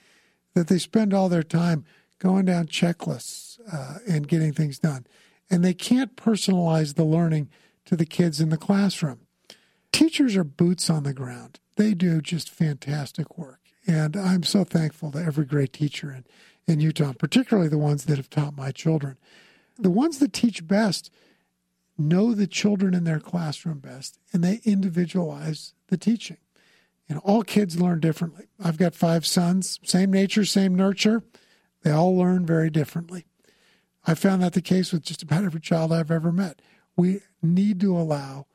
that 0.54 0.66
they 0.66 0.78
spend 0.78 1.14
all 1.14 1.28
their 1.28 1.44
time 1.44 1.84
going 2.18 2.46
down 2.46 2.66
checklists 2.66 3.60
uh, 3.72 3.98
and 4.08 4.26
getting 4.26 4.52
things 4.52 4.80
done. 4.80 5.06
And 5.48 5.64
they 5.64 5.74
can't 5.74 6.16
personalize 6.16 6.96
the 6.96 7.04
learning 7.04 7.50
to 7.84 7.94
the 7.94 8.04
kids 8.04 8.40
in 8.40 8.48
the 8.48 8.56
classroom. 8.56 9.20
Teachers 9.92 10.34
are 10.34 10.42
boots 10.42 10.90
on 10.90 11.04
the 11.04 11.14
ground. 11.14 11.60
They 11.76 11.94
do 11.94 12.20
just 12.20 12.50
fantastic 12.50 13.38
work. 13.38 13.60
And 13.86 14.16
I'm 14.16 14.42
so 14.42 14.64
thankful 14.64 15.12
to 15.12 15.18
every 15.18 15.44
great 15.44 15.72
teacher 15.72 16.10
in, 16.10 16.24
in 16.66 16.80
Utah, 16.80 17.12
particularly 17.12 17.68
the 17.68 17.78
ones 17.78 18.06
that 18.06 18.16
have 18.16 18.28
taught 18.28 18.56
my 18.56 18.72
children. 18.72 19.18
The 19.78 19.88
ones 19.88 20.18
that 20.18 20.32
teach 20.32 20.66
best 20.66 21.12
know 22.00 22.34
the 22.34 22.46
children 22.46 22.94
in 22.94 23.04
their 23.04 23.20
classroom 23.20 23.78
best 23.78 24.18
and 24.32 24.42
they 24.42 24.60
individualize 24.64 25.74
the 25.88 25.96
teaching. 25.96 26.38
Know, 27.08 27.20
all 27.24 27.42
kids 27.42 27.80
learn 27.80 27.98
differently. 27.98 28.46
I've 28.62 28.78
got 28.78 28.94
five 28.94 29.26
sons, 29.26 29.80
same 29.82 30.12
nature, 30.12 30.44
same 30.44 30.76
nurture. 30.76 31.24
They 31.82 31.90
all 31.90 32.16
learn 32.16 32.46
very 32.46 32.70
differently. 32.70 33.26
I 34.06 34.14
found 34.14 34.42
that 34.42 34.52
the 34.52 34.62
case 34.62 34.92
with 34.92 35.02
just 35.02 35.22
about 35.22 35.44
every 35.44 35.60
child 35.60 35.92
I've 35.92 36.12
ever 36.12 36.30
met. 36.30 36.62
We 36.96 37.20
need 37.42 37.80
to 37.80 37.96
allow 37.96 38.46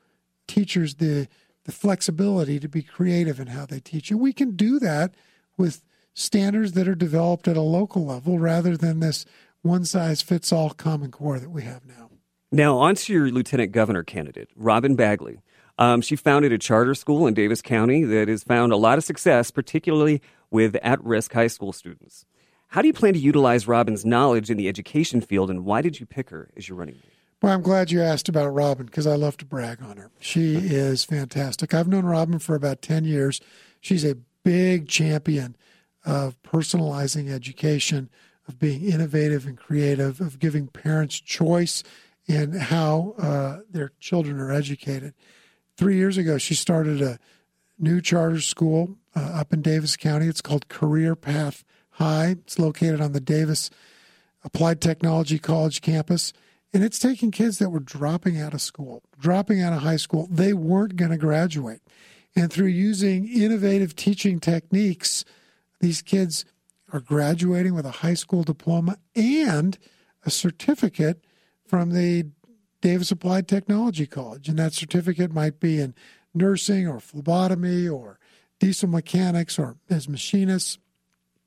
teachers 0.46 0.94
the 0.94 1.28
the 1.64 1.72
flexibility 1.72 2.60
to 2.60 2.68
be 2.68 2.80
creative 2.80 3.40
in 3.40 3.48
how 3.48 3.66
they 3.66 3.80
teach. 3.80 4.12
And 4.12 4.20
we 4.20 4.32
can 4.32 4.54
do 4.54 4.78
that 4.78 5.16
with 5.58 5.82
standards 6.14 6.72
that 6.72 6.86
are 6.86 6.94
developed 6.94 7.48
at 7.48 7.56
a 7.56 7.60
local 7.60 8.06
level 8.06 8.38
rather 8.38 8.76
than 8.76 9.00
this 9.00 9.26
one 9.62 9.84
size 9.84 10.22
fits 10.22 10.52
all 10.52 10.70
common 10.70 11.10
core 11.10 11.40
that 11.40 11.50
we 11.50 11.62
have 11.62 11.84
now. 11.84 12.10
Now, 12.52 12.78
on 12.78 12.94
to 12.94 13.12
your 13.12 13.28
lieutenant 13.30 13.72
governor 13.72 14.04
candidate, 14.04 14.48
Robyn 14.54 14.94
Bagley. 14.94 15.40
Um, 15.78 16.00
she 16.00 16.16
founded 16.16 16.52
a 16.52 16.58
charter 16.58 16.94
school 16.94 17.26
in 17.26 17.34
Davis 17.34 17.60
County 17.60 18.04
that 18.04 18.28
has 18.28 18.44
found 18.44 18.72
a 18.72 18.76
lot 18.76 18.98
of 18.98 19.04
success, 19.04 19.50
particularly 19.50 20.22
with 20.50 20.76
at 20.76 21.02
risk 21.04 21.32
high 21.32 21.48
school 21.48 21.72
students. 21.72 22.24
How 22.68 22.82
do 22.82 22.88
you 22.88 22.94
plan 22.94 23.14
to 23.14 23.18
utilize 23.18 23.66
Robyn's 23.66 24.04
knowledge 24.04 24.48
in 24.48 24.56
the 24.56 24.68
education 24.68 25.20
field, 25.20 25.50
and 25.50 25.64
why 25.64 25.82
did 25.82 25.98
you 26.00 26.06
pick 26.06 26.30
her 26.30 26.50
as 26.56 26.68
your 26.68 26.78
running 26.78 26.94
mate? 26.94 27.12
Well, 27.42 27.52
I'm 27.52 27.62
glad 27.62 27.90
you 27.90 28.00
asked 28.00 28.28
about 28.28 28.54
Robyn 28.54 28.86
because 28.86 29.06
I 29.06 29.16
love 29.16 29.36
to 29.38 29.44
brag 29.44 29.82
on 29.82 29.98
her. 29.98 30.10
She 30.20 30.56
is 30.56 31.04
fantastic. 31.04 31.74
I've 31.74 31.88
known 31.88 32.06
Robyn 32.06 32.38
for 32.38 32.54
about 32.54 32.80
10 32.80 33.04
years. 33.04 33.40
She's 33.80 34.04
a 34.04 34.16
big 34.42 34.88
champion 34.88 35.56
of 36.04 36.40
personalizing 36.42 37.30
education, 37.30 38.08
of 38.48 38.58
being 38.58 38.84
innovative 38.84 39.46
and 39.46 39.58
creative, 39.58 40.20
of 40.20 40.38
giving 40.38 40.68
parents 40.68 41.20
choice 41.20 41.82
in 42.26 42.52
how 42.52 43.14
uh, 43.18 43.58
their 43.70 43.92
children 44.00 44.40
are 44.40 44.52
educated. 44.52 45.14
Three 45.76 45.96
years 45.96 46.16
ago, 46.16 46.38
she 46.38 46.54
started 46.54 47.00
a 47.00 47.18
new 47.78 48.00
charter 48.00 48.40
school 48.40 48.96
uh, 49.14 49.20
up 49.20 49.52
in 49.52 49.62
Davis 49.62 49.96
County. 49.96 50.26
It's 50.26 50.40
called 50.40 50.68
Career 50.68 51.14
Path 51.14 51.64
High. 51.90 52.36
It's 52.44 52.58
located 52.58 53.00
on 53.00 53.12
the 53.12 53.20
Davis 53.20 53.70
Applied 54.44 54.80
Technology 54.80 55.38
College 55.38 55.82
campus. 55.82 56.32
And 56.72 56.82
it's 56.82 56.98
taking 56.98 57.30
kids 57.30 57.58
that 57.58 57.70
were 57.70 57.80
dropping 57.80 58.40
out 58.40 58.54
of 58.54 58.60
school, 58.60 59.02
dropping 59.18 59.62
out 59.62 59.72
of 59.72 59.82
high 59.82 59.96
school. 59.96 60.28
They 60.30 60.52
weren't 60.52 60.96
going 60.96 61.10
to 61.10 61.16
graduate. 61.16 61.80
And 62.34 62.52
through 62.52 62.66
using 62.66 63.26
innovative 63.28 63.96
teaching 63.96 64.40
techniques, 64.40 65.24
these 65.80 66.02
kids 66.02 66.44
are 66.92 67.00
graduating 67.00 67.74
with 67.74 67.86
a 67.86 67.90
high 67.90 68.14
school 68.14 68.42
diploma 68.42 68.98
and 69.14 69.78
a 70.24 70.30
certificate 70.30 71.24
from 71.66 71.90
the 71.90 72.26
Davis 72.80 73.10
Applied 73.10 73.48
Technology 73.48 74.06
College. 74.06 74.48
And 74.48 74.58
that 74.58 74.72
certificate 74.72 75.32
might 75.32 75.60
be 75.60 75.80
in 75.80 75.94
nursing 76.34 76.86
or 76.86 77.00
phlebotomy 77.00 77.88
or 77.88 78.18
diesel 78.60 78.88
mechanics 78.88 79.58
or 79.58 79.76
as 79.90 80.08
machinists. 80.08 80.78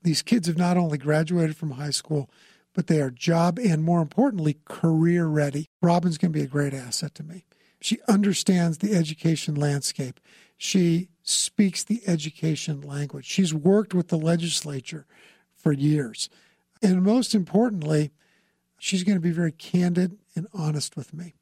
These 0.02 0.22
kids 0.22 0.46
have 0.46 0.58
not 0.58 0.76
only 0.76 0.98
graduated 0.98 1.56
from 1.56 1.72
high 1.72 1.90
school, 1.90 2.30
but 2.74 2.86
they 2.86 3.00
are 3.00 3.10
job 3.10 3.58
and 3.58 3.82
more 3.82 4.00
importantly, 4.00 4.58
career 4.64 5.26
ready. 5.26 5.66
Robyn's 5.82 6.18
going 6.18 6.32
to 6.32 6.38
be 6.38 6.44
a 6.44 6.48
great 6.48 6.74
asset 6.74 7.14
to 7.16 7.22
me. 7.22 7.44
She 7.80 7.98
understands 8.08 8.78
the 8.78 8.94
education 8.94 9.54
landscape. 9.54 10.20
She 10.56 11.08
speaks 11.22 11.82
the 11.82 12.02
education 12.06 12.80
language. 12.80 13.24
She's 13.24 13.54
worked 13.54 13.94
with 13.94 14.08
the 14.08 14.18
legislature 14.18 15.06
for 15.54 15.72
years. 15.72 16.28
And 16.82 17.02
most 17.02 17.34
importantly, 17.34 18.12
she's 18.80 19.04
going 19.04 19.16
to 19.16 19.22
be 19.22 19.30
very 19.30 19.52
candid 19.52 20.18
and 20.34 20.46
honest 20.52 20.96
with 20.96 21.12
me. 21.14 21.34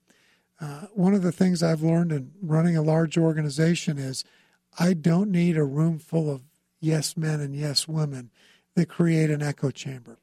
Uh, 0.60 0.82
one 0.92 1.14
of 1.14 1.22
the 1.22 1.32
things 1.32 1.62
I've 1.62 1.82
learned 1.82 2.10
in 2.10 2.32
running 2.42 2.76
a 2.76 2.82
large 2.82 3.16
organization 3.16 3.96
is 3.96 4.24
I 4.78 4.92
don't 4.92 5.30
need 5.30 5.56
a 5.56 5.64
room 5.64 5.98
full 5.98 6.30
of 6.30 6.42
yes 6.80 7.16
men 7.16 7.40
and 7.40 7.54
yes 7.54 7.86
women 7.86 8.30
that 8.74 8.88
create 8.88 9.30
an 9.30 9.42
echo 9.42 9.70
chamber. 9.70 10.18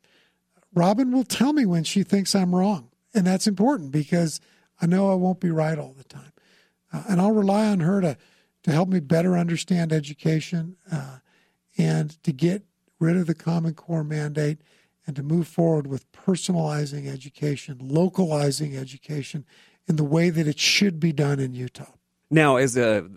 Robyn 0.73 1.11
will 1.11 1.23
tell 1.23 1.53
me 1.53 1.65
when 1.65 1.85
she 1.85 2.03
thinks 2.03 2.35
I'm 2.35 2.53
wrong. 2.53 2.89
And 3.13 3.25
that's 3.25 3.47
important 3.47 3.91
because 3.91 4.41
I 4.81 4.85
know 4.85 5.09
I 5.09 5.15
won't 5.15 5.39
be 5.39 5.49
right 5.49 5.79
all 5.79 5.95
the 5.97 6.03
time. 6.03 6.33
Uh, 6.91 7.03
and 7.09 7.21
I'll 7.21 7.31
rely 7.31 7.67
on 7.67 7.79
her 7.79 8.01
to, 8.01 8.17
to 8.63 8.71
help 8.71 8.89
me 8.89 8.99
better 8.99 9.37
understand 9.37 9.93
education 9.93 10.75
uh, 10.91 11.19
and 11.77 12.21
to 12.23 12.33
get 12.33 12.63
rid 12.99 13.15
of 13.15 13.25
the 13.25 13.35
Common 13.35 13.73
Core 13.73 14.03
mandate 14.03 14.59
and 15.07 15.15
to 15.15 15.23
move 15.23 15.47
forward 15.47 15.87
with 15.87 16.11
personalizing 16.11 17.07
education, 17.07 17.77
localizing 17.81 18.75
education 18.75 19.45
in 19.87 19.95
the 19.97 20.03
way 20.03 20.29
that 20.29 20.47
it 20.47 20.59
should 20.59 20.99
be 20.99 21.11
done 21.11 21.39
in 21.39 21.53
Utah. 21.53 21.91
Now, 22.29 22.57
as 22.57 22.75
a 22.75 23.07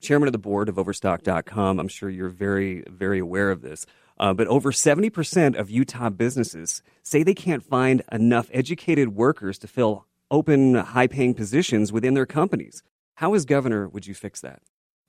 chairman 0.00 0.28
of 0.28 0.32
the 0.32 0.38
board 0.38 0.68
of 0.68 0.78
Overstock.com, 0.78 1.78
I'm 1.78 1.88
sure 1.88 2.10
you're 2.10 2.28
very, 2.28 2.82
very 2.88 3.18
aware 3.18 3.50
of 3.50 3.62
this. 3.62 3.86
Uh, 4.18 4.32
but 4.32 4.46
over 4.48 4.72
70% 4.72 5.56
of 5.56 5.70
Utah 5.70 6.10
businesses 6.10 6.82
say 7.02 7.22
they 7.22 7.34
can't 7.34 7.62
find 7.62 8.02
enough 8.10 8.48
educated 8.52 9.14
workers 9.14 9.58
to 9.58 9.68
fill 9.68 10.06
open, 10.30 10.74
high 10.74 11.06
paying 11.06 11.34
positions 11.34 11.92
within 11.92 12.14
their 12.14 12.26
companies. 12.26 12.82
How, 13.16 13.34
as 13.34 13.44
governor, 13.44 13.88
would 13.88 14.06
you 14.06 14.14
fix 14.14 14.40
that? 14.40 14.62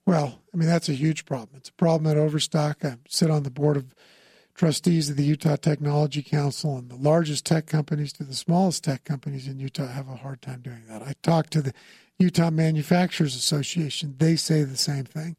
Well, 0.06 0.40
I 0.54 0.56
mean, 0.56 0.68
that's 0.68 0.88
a 0.88 0.94
huge 0.94 1.24
problem. 1.26 1.56
It's 1.56 1.68
a 1.68 1.74
problem 1.74 2.10
at 2.10 2.16
Overstock. 2.16 2.84
I 2.84 2.96
sit 3.08 3.30
on 3.30 3.42
the 3.42 3.50
board 3.50 3.76
of 3.76 3.94
trustees 4.58 5.08
of 5.08 5.16
the 5.16 5.24
Utah 5.24 5.56
Technology 5.56 6.22
Council, 6.22 6.76
and 6.76 6.90
the 6.90 6.96
largest 6.96 7.46
tech 7.46 7.66
companies 7.66 8.12
to 8.14 8.24
the 8.24 8.34
smallest 8.34 8.84
tech 8.84 9.04
companies 9.04 9.46
in 9.46 9.58
Utah 9.58 9.86
have 9.86 10.08
a 10.08 10.16
hard 10.16 10.42
time 10.42 10.60
doing 10.60 10.82
that. 10.88 11.00
I 11.00 11.14
talked 11.22 11.52
to 11.52 11.62
the 11.62 11.72
Utah 12.18 12.50
Manufacturers 12.50 13.36
Association. 13.36 14.16
They 14.18 14.34
say 14.34 14.64
the 14.64 14.76
same 14.76 15.04
thing 15.04 15.36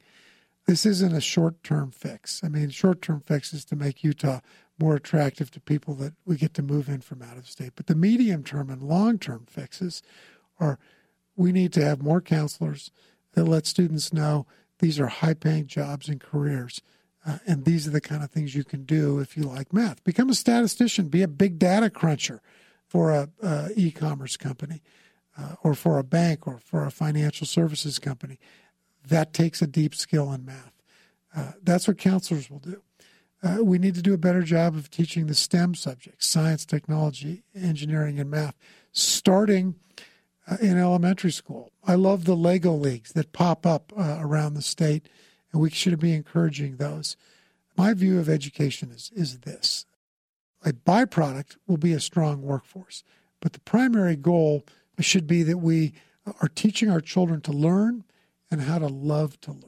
this 0.69 0.85
isn't 0.85 1.15
a 1.15 1.21
short 1.21 1.63
term 1.63 1.89
fix. 1.89 2.43
I 2.43 2.47
mean, 2.47 2.69
short 2.69 3.01
term 3.01 3.21
fix 3.21 3.53
is 3.53 3.65
to 3.65 3.75
make 3.75 4.03
Utah 4.03 4.39
more 4.79 4.95
attractive 4.95 5.49
to 5.51 5.59
people 5.59 5.95
that 5.95 6.13
we 6.25 6.37
get 6.37 6.53
to 6.53 6.61
move 6.61 6.87
in 6.87 7.01
from 7.01 7.23
out 7.23 7.37
of 7.37 7.49
state. 7.49 7.71
But 7.75 7.87
the 7.87 7.95
medium 7.95 8.43
term 8.43 8.69
and 8.69 8.83
long 8.83 9.17
term 9.17 9.47
fixes 9.49 10.03
are 10.59 10.77
we 11.35 11.51
need 11.51 11.73
to 11.73 11.83
have 11.83 12.03
more 12.03 12.21
counselors 12.21 12.91
that 13.33 13.45
let 13.45 13.65
students 13.65 14.13
know 14.13 14.45
these 14.77 14.99
are 14.99 15.07
high 15.07 15.33
paying 15.33 15.65
jobs 15.65 16.07
and 16.07 16.21
careers. 16.21 16.81
Uh, 17.29 17.37
and 17.45 17.65
these 17.65 17.87
are 17.87 17.91
the 17.91 18.01
kind 18.01 18.23
of 18.23 18.31
things 18.31 18.55
you 18.55 18.63
can 18.63 18.85
do 18.85 19.19
if 19.19 19.37
you 19.37 19.43
like 19.43 19.71
math. 19.71 20.03
Become 20.03 20.29
a 20.29 20.33
statistician, 20.33 21.09
be 21.09 21.21
a 21.21 21.27
big 21.27 21.59
data 21.59 21.89
cruncher 21.89 22.41
for 22.87 23.11
a, 23.11 23.29
a 23.43 23.69
e 23.75 23.91
commerce 23.91 24.35
company 24.35 24.81
uh, 25.37 25.55
or 25.61 25.75
for 25.75 25.99
a 25.99 26.03
bank 26.03 26.47
or 26.47 26.57
for 26.57 26.85
a 26.85 26.91
financial 26.91 27.45
services 27.45 27.99
company 27.99 28.39
that 29.07 29.31
takes 29.31 29.61
a 29.61 29.67
deep 29.67 29.93
skill 29.93 30.31
in 30.33 30.43
math. 30.43 30.73
Uh, 31.35 31.51
that's 31.61 31.87
what 31.87 31.99
counselors 31.99 32.49
will 32.49 32.59
do. 32.59 32.81
Uh, 33.43 33.63
we 33.63 33.77
need 33.77 33.93
to 33.93 34.01
do 34.01 34.13
a 34.13 34.17
better 34.17 34.41
job 34.41 34.75
of 34.75 34.89
teaching 34.89 35.27
the 35.27 35.35
STEM 35.35 35.75
subjects 35.75 36.27
science, 36.27 36.65
technology, 36.65 37.43
engineering, 37.55 38.19
and 38.19 38.31
math, 38.31 38.55
starting 38.91 39.75
uh, 40.49 40.57
in 40.61 40.79
elementary 40.79 41.31
school. 41.31 41.71
I 41.85 41.93
love 41.93 42.25
the 42.25 42.35
Lego 42.35 42.73
leagues 42.73 43.13
that 43.13 43.33
pop 43.33 43.67
up 43.67 43.93
around 43.95 44.55
the 44.55 44.63
state, 44.63 45.07
and 45.51 45.61
we 45.61 45.69
should 45.69 45.99
be 45.99 46.13
encouraging 46.13 46.77
those. 46.77 47.17
My 47.77 47.93
view 47.93 48.19
of 48.19 48.29
education 48.29 48.91
is, 48.91 49.11
is 49.15 49.39
this 49.39 49.85
a 50.65 50.73
byproduct 50.73 51.55
will 51.67 51.77
be 51.77 51.93
a 51.93 51.99
strong 51.99 52.41
workforce, 52.41 53.03
but 53.39 53.53
the 53.53 53.61
primary 53.61 54.15
goal 54.15 54.65
should 54.99 55.27
be 55.27 55.43
that 55.43 55.59
we 55.59 55.93
are 56.41 56.49
teaching 56.49 56.89
our 56.89 56.99
children 56.99 57.41
to 57.41 57.51
learn 57.51 58.03
and 58.51 58.61
how 58.61 58.79
to 58.79 58.87
love 58.87 59.39
to 59.41 59.51
learn. 59.51 59.63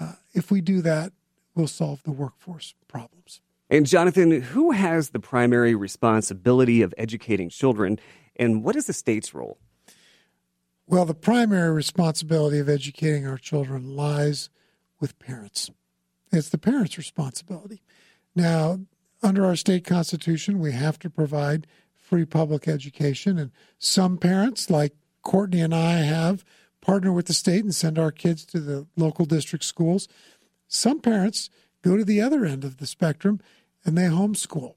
Uh, 0.00 0.12
if 0.32 0.50
we 0.50 0.60
do 0.60 0.80
that, 0.80 1.12
we'll 1.54 1.66
solve 1.66 2.02
the 2.04 2.12
workforce 2.12 2.74
problems. 2.86 3.40
And 3.68 3.86
Jonathan, 3.86 4.40
who 4.40 4.70
has 4.70 5.10
the 5.10 5.20
primary 5.20 5.74
responsibility 5.74 6.80
of 6.80 6.94
educating 6.96 7.50
children, 7.50 7.98
and 8.36 8.64
what 8.64 8.76
is 8.76 8.86
the 8.86 8.92
state's 8.92 9.34
role? 9.34 9.58
Well, 10.86 11.04
the 11.04 11.14
primary 11.14 11.70
responsibility 11.70 12.58
of 12.58 12.68
educating 12.68 13.26
our 13.26 13.36
children 13.36 13.94
lies 13.94 14.48
with 15.00 15.18
parents. 15.18 15.70
It's 16.32 16.48
the 16.48 16.58
parents' 16.58 16.98
responsibility. 16.98 17.82
Now, 18.34 18.80
under 19.22 19.44
our 19.44 19.56
state 19.56 19.84
constitution, 19.84 20.58
we 20.58 20.72
have 20.72 20.98
to 21.00 21.10
provide 21.10 21.66
free 21.96 22.24
public 22.24 22.68
education, 22.68 23.38
and 23.38 23.50
some 23.78 24.16
parents, 24.16 24.70
like 24.70 24.94
Courtney 25.22 25.60
and 25.60 25.74
I 25.74 25.98
have 25.98 26.44
partner 26.80 27.12
with 27.12 27.26
the 27.26 27.34
state 27.34 27.64
and 27.64 27.74
send 27.74 27.98
our 27.98 28.10
kids 28.10 28.44
to 28.46 28.60
the 28.60 28.86
local 28.96 29.26
district 29.26 29.64
schools. 29.64 30.08
Some 30.68 31.00
parents 31.00 31.50
go 31.82 31.96
to 31.96 32.04
the 32.04 32.20
other 32.20 32.44
end 32.44 32.64
of 32.64 32.78
the 32.78 32.86
spectrum 32.86 33.40
and 33.84 33.96
they 33.96 34.04
homeschool. 34.04 34.74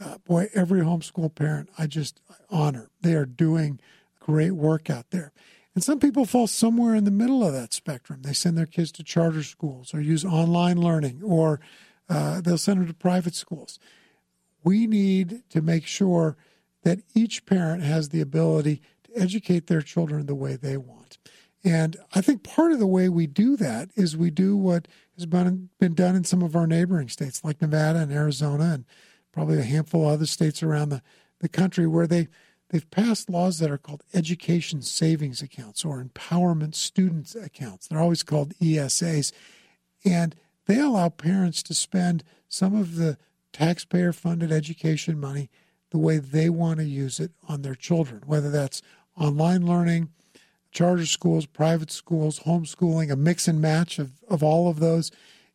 Uh, 0.00 0.18
boy, 0.18 0.48
every 0.54 0.80
homeschool 0.80 1.32
parent 1.34 1.68
I 1.78 1.86
just 1.86 2.20
honor. 2.50 2.90
They 3.02 3.14
are 3.14 3.26
doing 3.26 3.78
great 4.18 4.52
work 4.52 4.90
out 4.90 5.10
there. 5.10 5.32
And 5.74 5.82
some 5.82 5.98
people 5.98 6.24
fall 6.24 6.46
somewhere 6.46 6.94
in 6.94 7.04
the 7.04 7.10
middle 7.10 7.44
of 7.44 7.52
that 7.52 7.72
spectrum. 7.72 8.22
They 8.22 8.32
send 8.32 8.56
their 8.56 8.66
kids 8.66 8.92
to 8.92 9.02
charter 9.02 9.42
schools 9.42 9.92
or 9.92 10.00
use 10.00 10.24
online 10.24 10.80
learning 10.80 11.22
or 11.24 11.60
uh, 12.08 12.40
they'll 12.40 12.58
send 12.58 12.80
them 12.80 12.86
to 12.86 12.94
private 12.94 13.34
schools. 13.34 13.78
We 14.62 14.86
need 14.86 15.42
to 15.50 15.60
make 15.60 15.86
sure 15.86 16.36
that 16.84 17.00
each 17.14 17.44
parent 17.46 17.82
has 17.82 18.10
the 18.10 18.20
ability 18.20 18.82
to 19.04 19.20
educate 19.20 19.66
their 19.66 19.82
children 19.82 20.26
the 20.26 20.34
way 20.34 20.56
they 20.56 20.76
want. 20.76 21.18
And 21.64 21.96
I 22.14 22.20
think 22.20 22.42
part 22.42 22.72
of 22.72 22.78
the 22.78 22.86
way 22.86 23.08
we 23.08 23.26
do 23.26 23.56
that 23.56 23.88
is 23.96 24.16
we 24.16 24.30
do 24.30 24.56
what 24.56 24.86
has 25.16 25.26
been, 25.26 25.70
been 25.80 25.94
done 25.94 26.14
in 26.14 26.24
some 26.24 26.42
of 26.42 26.54
our 26.54 26.66
neighboring 26.66 27.08
states 27.08 27.42
like 27.42 27.62
Nevada 27.62 28.00
and 28.00 28.12
Arizona 28.12 28.74
and 28.74 28.84
probably 29.32 29.58
a 29.58 29.64
handful 29.64 30.06
of 30.06 30.14
other 30.14 30.26
states 30.26 30.62
around 30.62 30.90
the, 30.90 31.02
the 31.40 31.48
country 31.48 31.86
where 31.86 32.06
they 32.06 32.28
they've 32.70 32.90
passed 32.90 33.30
laws 33.30 33.58
that 33.58 33.70
are 33.70 33.78
called 33.78 34.02
education 34.12 34.82
savings 34.82 35.42
accounts 35.42 35.84
or 35.84 36.02
empowerment 36.02 36.74
students 36.74 37.34
accounts. 37.34 37.86
They're 37.86 38.00
always 38.00 38.22
called 38.22 38.54
ESAs. 38.54 39.32
And 40.04 40.34
they 40.66 40.78
allow 40.78 41.08
parents 41.08 41.62
to 41.64 41.74
spend 41.74 42.24
some 42.48 42.74
of 42.74 42.96
the 42.96 43.18
taxpayer 43.52 44.12
funded 44.12 44.50
education 44.52 45.18
money 45.18 45.50
the 45.90 45.98
way 45.98 46.18
they 46.18 46.50
want 46.50 46.78
to 46.80 46.84
use 46.84 47.20
it 47.20 47.30
on 47.48 47.62
their 47.62 47.74
children, 47.74 48.22
whether 48.26 48.50
that's 48.50 48.82
online 49.16 49.64
learning, 49.64 50.08
charter 50.72 51.06
schools, 51.06 51.46
private 51.46 51.90
schools, 51.90 52.40
homeschooling, 52.40 53.12
a 53.12 53.16
mix 53.16 53.46
and 53.46 53.60
match 53.60 53.98
of, 53.98 54.12
of 54.28 54.42
all 54.42 54.68
of 54.68 54.80
those. 54.80 55.12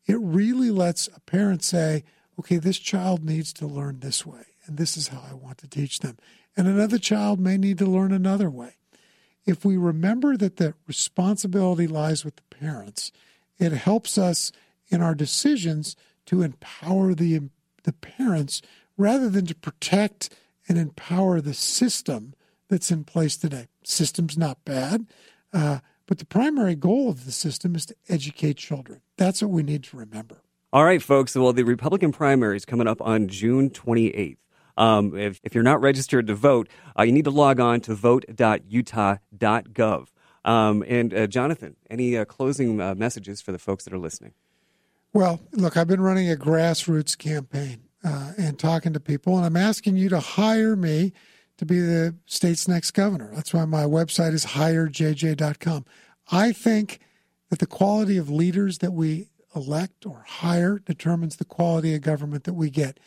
It 0.08 0.17
really 0.19 0.72
lets 0.72 1.08
a 1.08 1.19
parent 1.19 1.62
say, 1.62 2.06
okay, 2.39 2.58
this 2.58 2.80
child 2.80 3.24
needs 3.24 3.52
to 3.54 3.67
learn 3.67 4.00
this 4.00 4.26
way, 4.26 4.45
and 4.69 4.77
this 4.77 4.95
is 4.95 5.08
how 5.08 5.23
I 5.29 5.34
want 5.34 5.58
to 5.58 5.67
teach 5.67 5.99
them. 5.99 6.17
And 6.55 6.67
another 6.67 6.99
child 6.99 7.39
may 7.39 7.58
need 7.58 7.79
to 7.79 7.86
learn 7.86 8.12
another 8.12 8.49
way. 8.49 8.75
If 9.45 9.65
we 9.65 9.77
remember 9.77 10.38
that 10.38 10.58
the 10.58 10.75
responsibility 10.88 11.88
lies 11.88 12.23
with 12.23 12.36
the 12.36 12.55
parents, 12.55 13.12
it 13.58 13.71
helps 13.71 14.17
us 14.17 14.51
in 14.89 15.01
our 15.01 15.15
decisions 15.15 15.95
to 16.27 16.43
empower 16.43 17.15
the, 17.15 17.49
the 17.84 17.93
parents 17.93 18.62
rather 18.95 19.27
than 19.27 19.47
to 19.47 19.55
protect 19.55 20.29
and 20.67 20.77
empower 20.77 21.41
the 21.41 21.55
system 21.55 22.36
that's 22.69 22.91
in 22.91 23.03
place 23.03 23.38
today. 23.38 23.67
System's 23.84 24.38
not 24.38 24.63
bad, 24.65 25.08
uh, 25.51 25.79
but 26.05 26.19
the 26.19 26.25
primary 26.25 26.75
goal 26.75 27.10
of 27.10 27.25
the 27.25 27.32
system 27.32 27.75
is 27.75 27.88
to 27.88 27.95
educate 28.08 28.58
children. 28.58 29.01
That's 29.17 29.41
what 29.41 29.49
we 29.49 29.63
need 29.63 29.84
to 29.86 29.97
remember. 29.97 30.43
All 30.71 30.86
right, 30.86 31.01
folks. 31.01 31.36
Well, 31.36 31.53
the 31.53 31.63
Republican 31.63 32.12
primary 32.12 32.55
is 32.55 32.65
coming 32.65 32.88
up 32.88 33.01
on 33.01 33.27
June 33.29 33.71
28th. 33.71 34.38
Um, 34.79 35.17
if, 35.17 35.41
if, 35.43 35.53
you're 35.53 35.63
not 35.63 35.81
registered 35.81 36.27
to 36.27 36.35
vote, 36.35 36.69
uh, 36.97 37.03
you 37.03 37.11
need 37.11 37.25
to 37.25 37.31
log 37.31 37.59
on 37.59 37.81
to 37.81 37.93
vote.utah.gov. 37.93 40.07
Um, 40.45 40.83
and 40.87 41.13
uh, 41.13 41.27
Jonathan, 41.27 41.75
any 41.89 42.17
uh, 42.17 42.23
closing 42.23 42.79
uh, 42.79 42.95
messages 42.95 43.41
for 43.41 43.51
the 43.51 43.59
folks 43.59 43.83
that 43.83 43.93
are 43.93 43.99
listening? 43.99 44.33
Well, 45.11 45.41
look, 45.51 45.75
I've 45.75 45.87
been 45.87 46.01
running 46.01 46.31
a 46.31 46.35
grassroots 46.35 47.17
campaign 47.17 47.81
uh, 48.05 48.31
and 48.37 48.57
talking 48.57 48.93
to 48.93 48.99
people, 48.99 49.35
and 49.35 49.45
I'm 49.45 49.57
asking 49.57 49.97
you 49.97 50.07
to 50.09 50.19
hire 50.19 50.75
me 50.75 51.13
to 51.57 51.65
be 51.65 51.79
the 51.79 52.15
state's 52.25 52.67
next 52.67 52.91
governor. 52.91 53.31
That's 53.35 53.53
why 53.53 53.65
my 53.65 53.83
website 53.83 54.33
is 54.33 54.45
hirejj.com. 54.45 55.85
I 56.31 56.51
think 56.53 56.99
that 57.49 57.59
the 57.59 57.67
quality 57.67 58.17
of 58.17 58.29
leaders 58.29 58.77
that 58.77 58.93
we 58.93 59.27
elect 59.55 60.05
or 60.05 60.23
hire 60.25 60.79
determines 60.79 61.35
the 61.35 61.45
quality 61.45 61.93
of 61.95 62.01
government 62.01 62.45
that 62.45 62.53
we 62.53 62.69
get. 62.69 62.99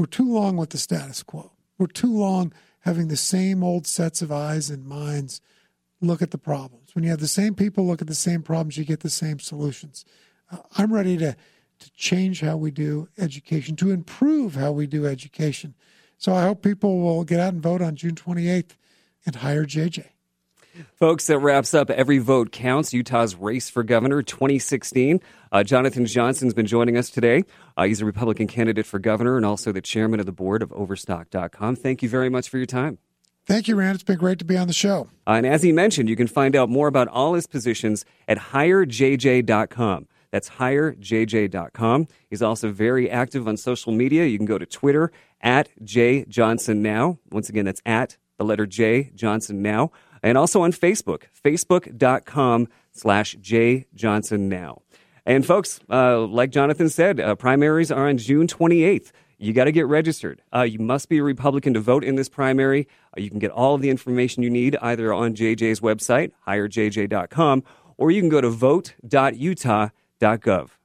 We're 0.00 0.06
too 0.06 0.32
long 0.32 0.56
with 0.56 0.70
the 0.70 0.78
status 0.78 1.22
quo. 1.22 1.52
We're 1.76 1.86
too 1.86 2.10
long 2.10 2.54
having 2.80 3.08
the 3.08 3.18
same 3.18 3.62
old 3.62 3.86
sets 3.86 4.22
of 4.22 4.32
eyes 4.32 4.70
and 4.70 4.86
minds 4.86 5.42
look 6.00 6.22
at 6.22 6.30
the 6.30 6.38
problems. 6.38 6.94
When 6.94 7.04
you 7.04 7.10
have 7.10 7.20
the 7.20 7.28
same 7.28 7.54
people 7.54 7.86
look 7.86 8.00
at 8.00 8.08
the 8.08 8.14
same 8.14 8.42
problems, 8.42 8.78
you 8.78 8.86
get 8.86 9.00
the 9.00 9.10
same 9.10 9.38
solutions. 9.40 10.06
Uh, 10.50 10.56
I'm 10.78 10.90
ready 10.90 11.18
to 11.18 11.36
to 11.80 11.92
change 11.92 12.40
how 12.40 12.56
we 12.56 12.70
do 12.70 13.10
education, 13.18 13.76
to 13.76 13.90
improve 13.90 14.54
how 14.54 14.72
we 14.72 14.86
do 14.86 15.04
education. 15.04 15.74
So 16.16 16.32
I 16.32 16.44
hope 16.44 16.62
people 16.62 17.00
will 17.00 17.24
get 17.24 17.38
out 17.38 17.52
and 17.52 17.62
vote 17.62 17.82
on 17.82 17.94
June 17.94 18.14
28th 18.14 18.76
and 19.26 19.36
hire 19.36 19.66
JJ. 19.66 20.06
Folks, 20.94 21.26
that 21.26 21.38
wraps 21.38 21.74
up 21.74 21.90
Every 21.90 22.18
Vote 22.18 22.52
Counts, 22.52 22.92
Utah's 22.92 23.34
Race 23.34 23.68
for 23.70 23.82
Governor 23.82 24.22
2016. 24.22 25.20
Uh, 25.52 25.62
Jonathan 25.62 26.06
Johnson's 26.06 26.54
been 26.54 26.66
joining 26.66 26.96
us 26.96 27.10
today. 27.10 27.44
Uh, 27.76 27.84
he's 27.84 28.00
a 28.00 28.04
Republican 28.04 28.46
candidate 28.46 28.86
for 28.86 28.98
governor 28.98 29.36
and 29.36 29.44
also 29.44 29.72
the 29.72 29.80
chairman 29.80 30.20
of 30.20 30.26
the 30.26 30.32
board 30.32 30.62
of 30.62 30.72
Overstock.com. 30.72 31.76
Thank 31.76 32.02
you 32.02 32.08
very 32.08 32.28
much 32.28 32.48
for 32.48 32.56
your 32.56 32.66
time. 32.66 32.98
Thank 33.46 33.66
you, 33.68 33.74
Rand. 33.74 33.96
It's 33.96 34.04
been 34.04 34.18
great 34.18 34.38
to 34.38 34.44
be 34.44 34.56
on 34.56 34.68
the 34.68 34.72
show. 34.72 35.08
Uh, 35.26 35.32
and 35.32 35.46
as 35.46 35.62
he 35.62 35.72
mentioned, 35.72 36.08
you 36.08 36.16
can 36.16 36.28
find 36.28 36.54
out 36.54 36.68
more 36.68 36.86
about 36.86 37.08
all 37.08 37.34
his 37.34 37.46
positions 37.46 38.04
at 38.28 38.38
hirejj.com. 38.38 40.06
That's 40.30 40.50
hirejj.com. 40.50 42.08
He's 42.28 42.42
also 42.42 42.70
very 42.70 43.10
active 43.10 43.48
on 43.48 43.56
social 43.56 43.92
media. 43.92 44.26
You 44.26 44.38
can 44.38 44.46
go 44.46 44.58
to 44.58 44.66
Twitter 44.66 45.10
at 45.40 45.70
J 45.82 46.24
Johnson 46.28 46.82
Now. 46.82 47.18
Once 47.30 47.48
again, 47.48 47.64
that's 47.64 47.82
at 47.84 48.16
the 48.38 48.44
letter 48.44 48.66
J 48.66 49.10
Johnson 49.14 49.62
Now 49.62 49.90
and 50.22 50.38
also 50.38 50.62
on 50.62 50.72
Facebook, 50.72 51.24
facebook.com 51.44 52.68
slash 52.92 53.36
J 53.40 53.86
Johnson 53.94 54.48
Now. 54.48 54.82
And 55.26 55.44
folks, 55.46 55.80
uh, 55.90 56.20
like 56.20 56.50
Jonathan 56.50 56.88
said, 56.88 57.20
uh, 57.20 57.34
primaries 57.34 57.92
are 57.92 58.08
on 58.08 58.18
June 58.18 58.46
28th. 58.46 59.12
You 59.38 59.52
got 59.52 59.64
to 59.64 59.72
get 59.72 59.86
registered. 59.86 60.42
Uh, 60.54 60.62
you 60.62 60.78
must 60.78 61.08
be 61.08 61.18
a 61.18 61.22
Republican 61.22 61.74
to 61.74 61.80
vote 61.80 62.04
in 62.04 62.16
this 62.16 62.28
primary. 62.28 62.86
Uh, 63.16 63.20
you 63.20 63.30
can 63.30 63.38
get 63.38 63.50
all 63.50 63.74
of 63.74 63.80
the 63.80 63.88
information 63.88 64.42
you 64.42 64.50
need 64.50 64.76
either 64.82 65.14
on 65.14 65.34
JJ's 65.34 65.80
website, 65.80 66.32
hirejj.com, 66.46 67.62
or 67.96 68.10
you 68.10 68.20
can 68.20 68.28
go 68.28 68.40
to 68.40 68.50
vote.utah.gov. 68.50 69.90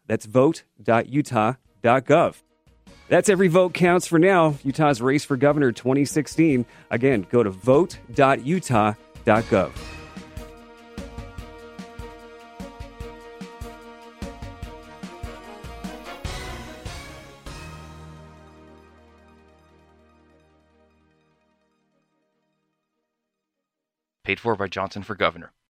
That's 0.08 0.26
vote.utah.gov. 0.26 1.56
That's 3.08 3.30
every 3.30 3.48
vote 3.50 3.74
counts 3.74 4.08
for 4.08 4.18
now. 4.18 4.56
Utah's 4.64 5.00
race 5.02 5.24
for 5.26 5.38
governor 5.38 5.72
2016. 5.72 6.66
Again, 6.90 7.28
go 7.30 7.44
to 7.44 7.50
vote.utah.gov 7.52 8.96
gov. 9.26 9.72
Paid 24.24 24.40
for 24.40 24.56
by 24.56 24.68
Johnson 24.68 25.04
for 25.04 25.16
Governor. 25.16 25.56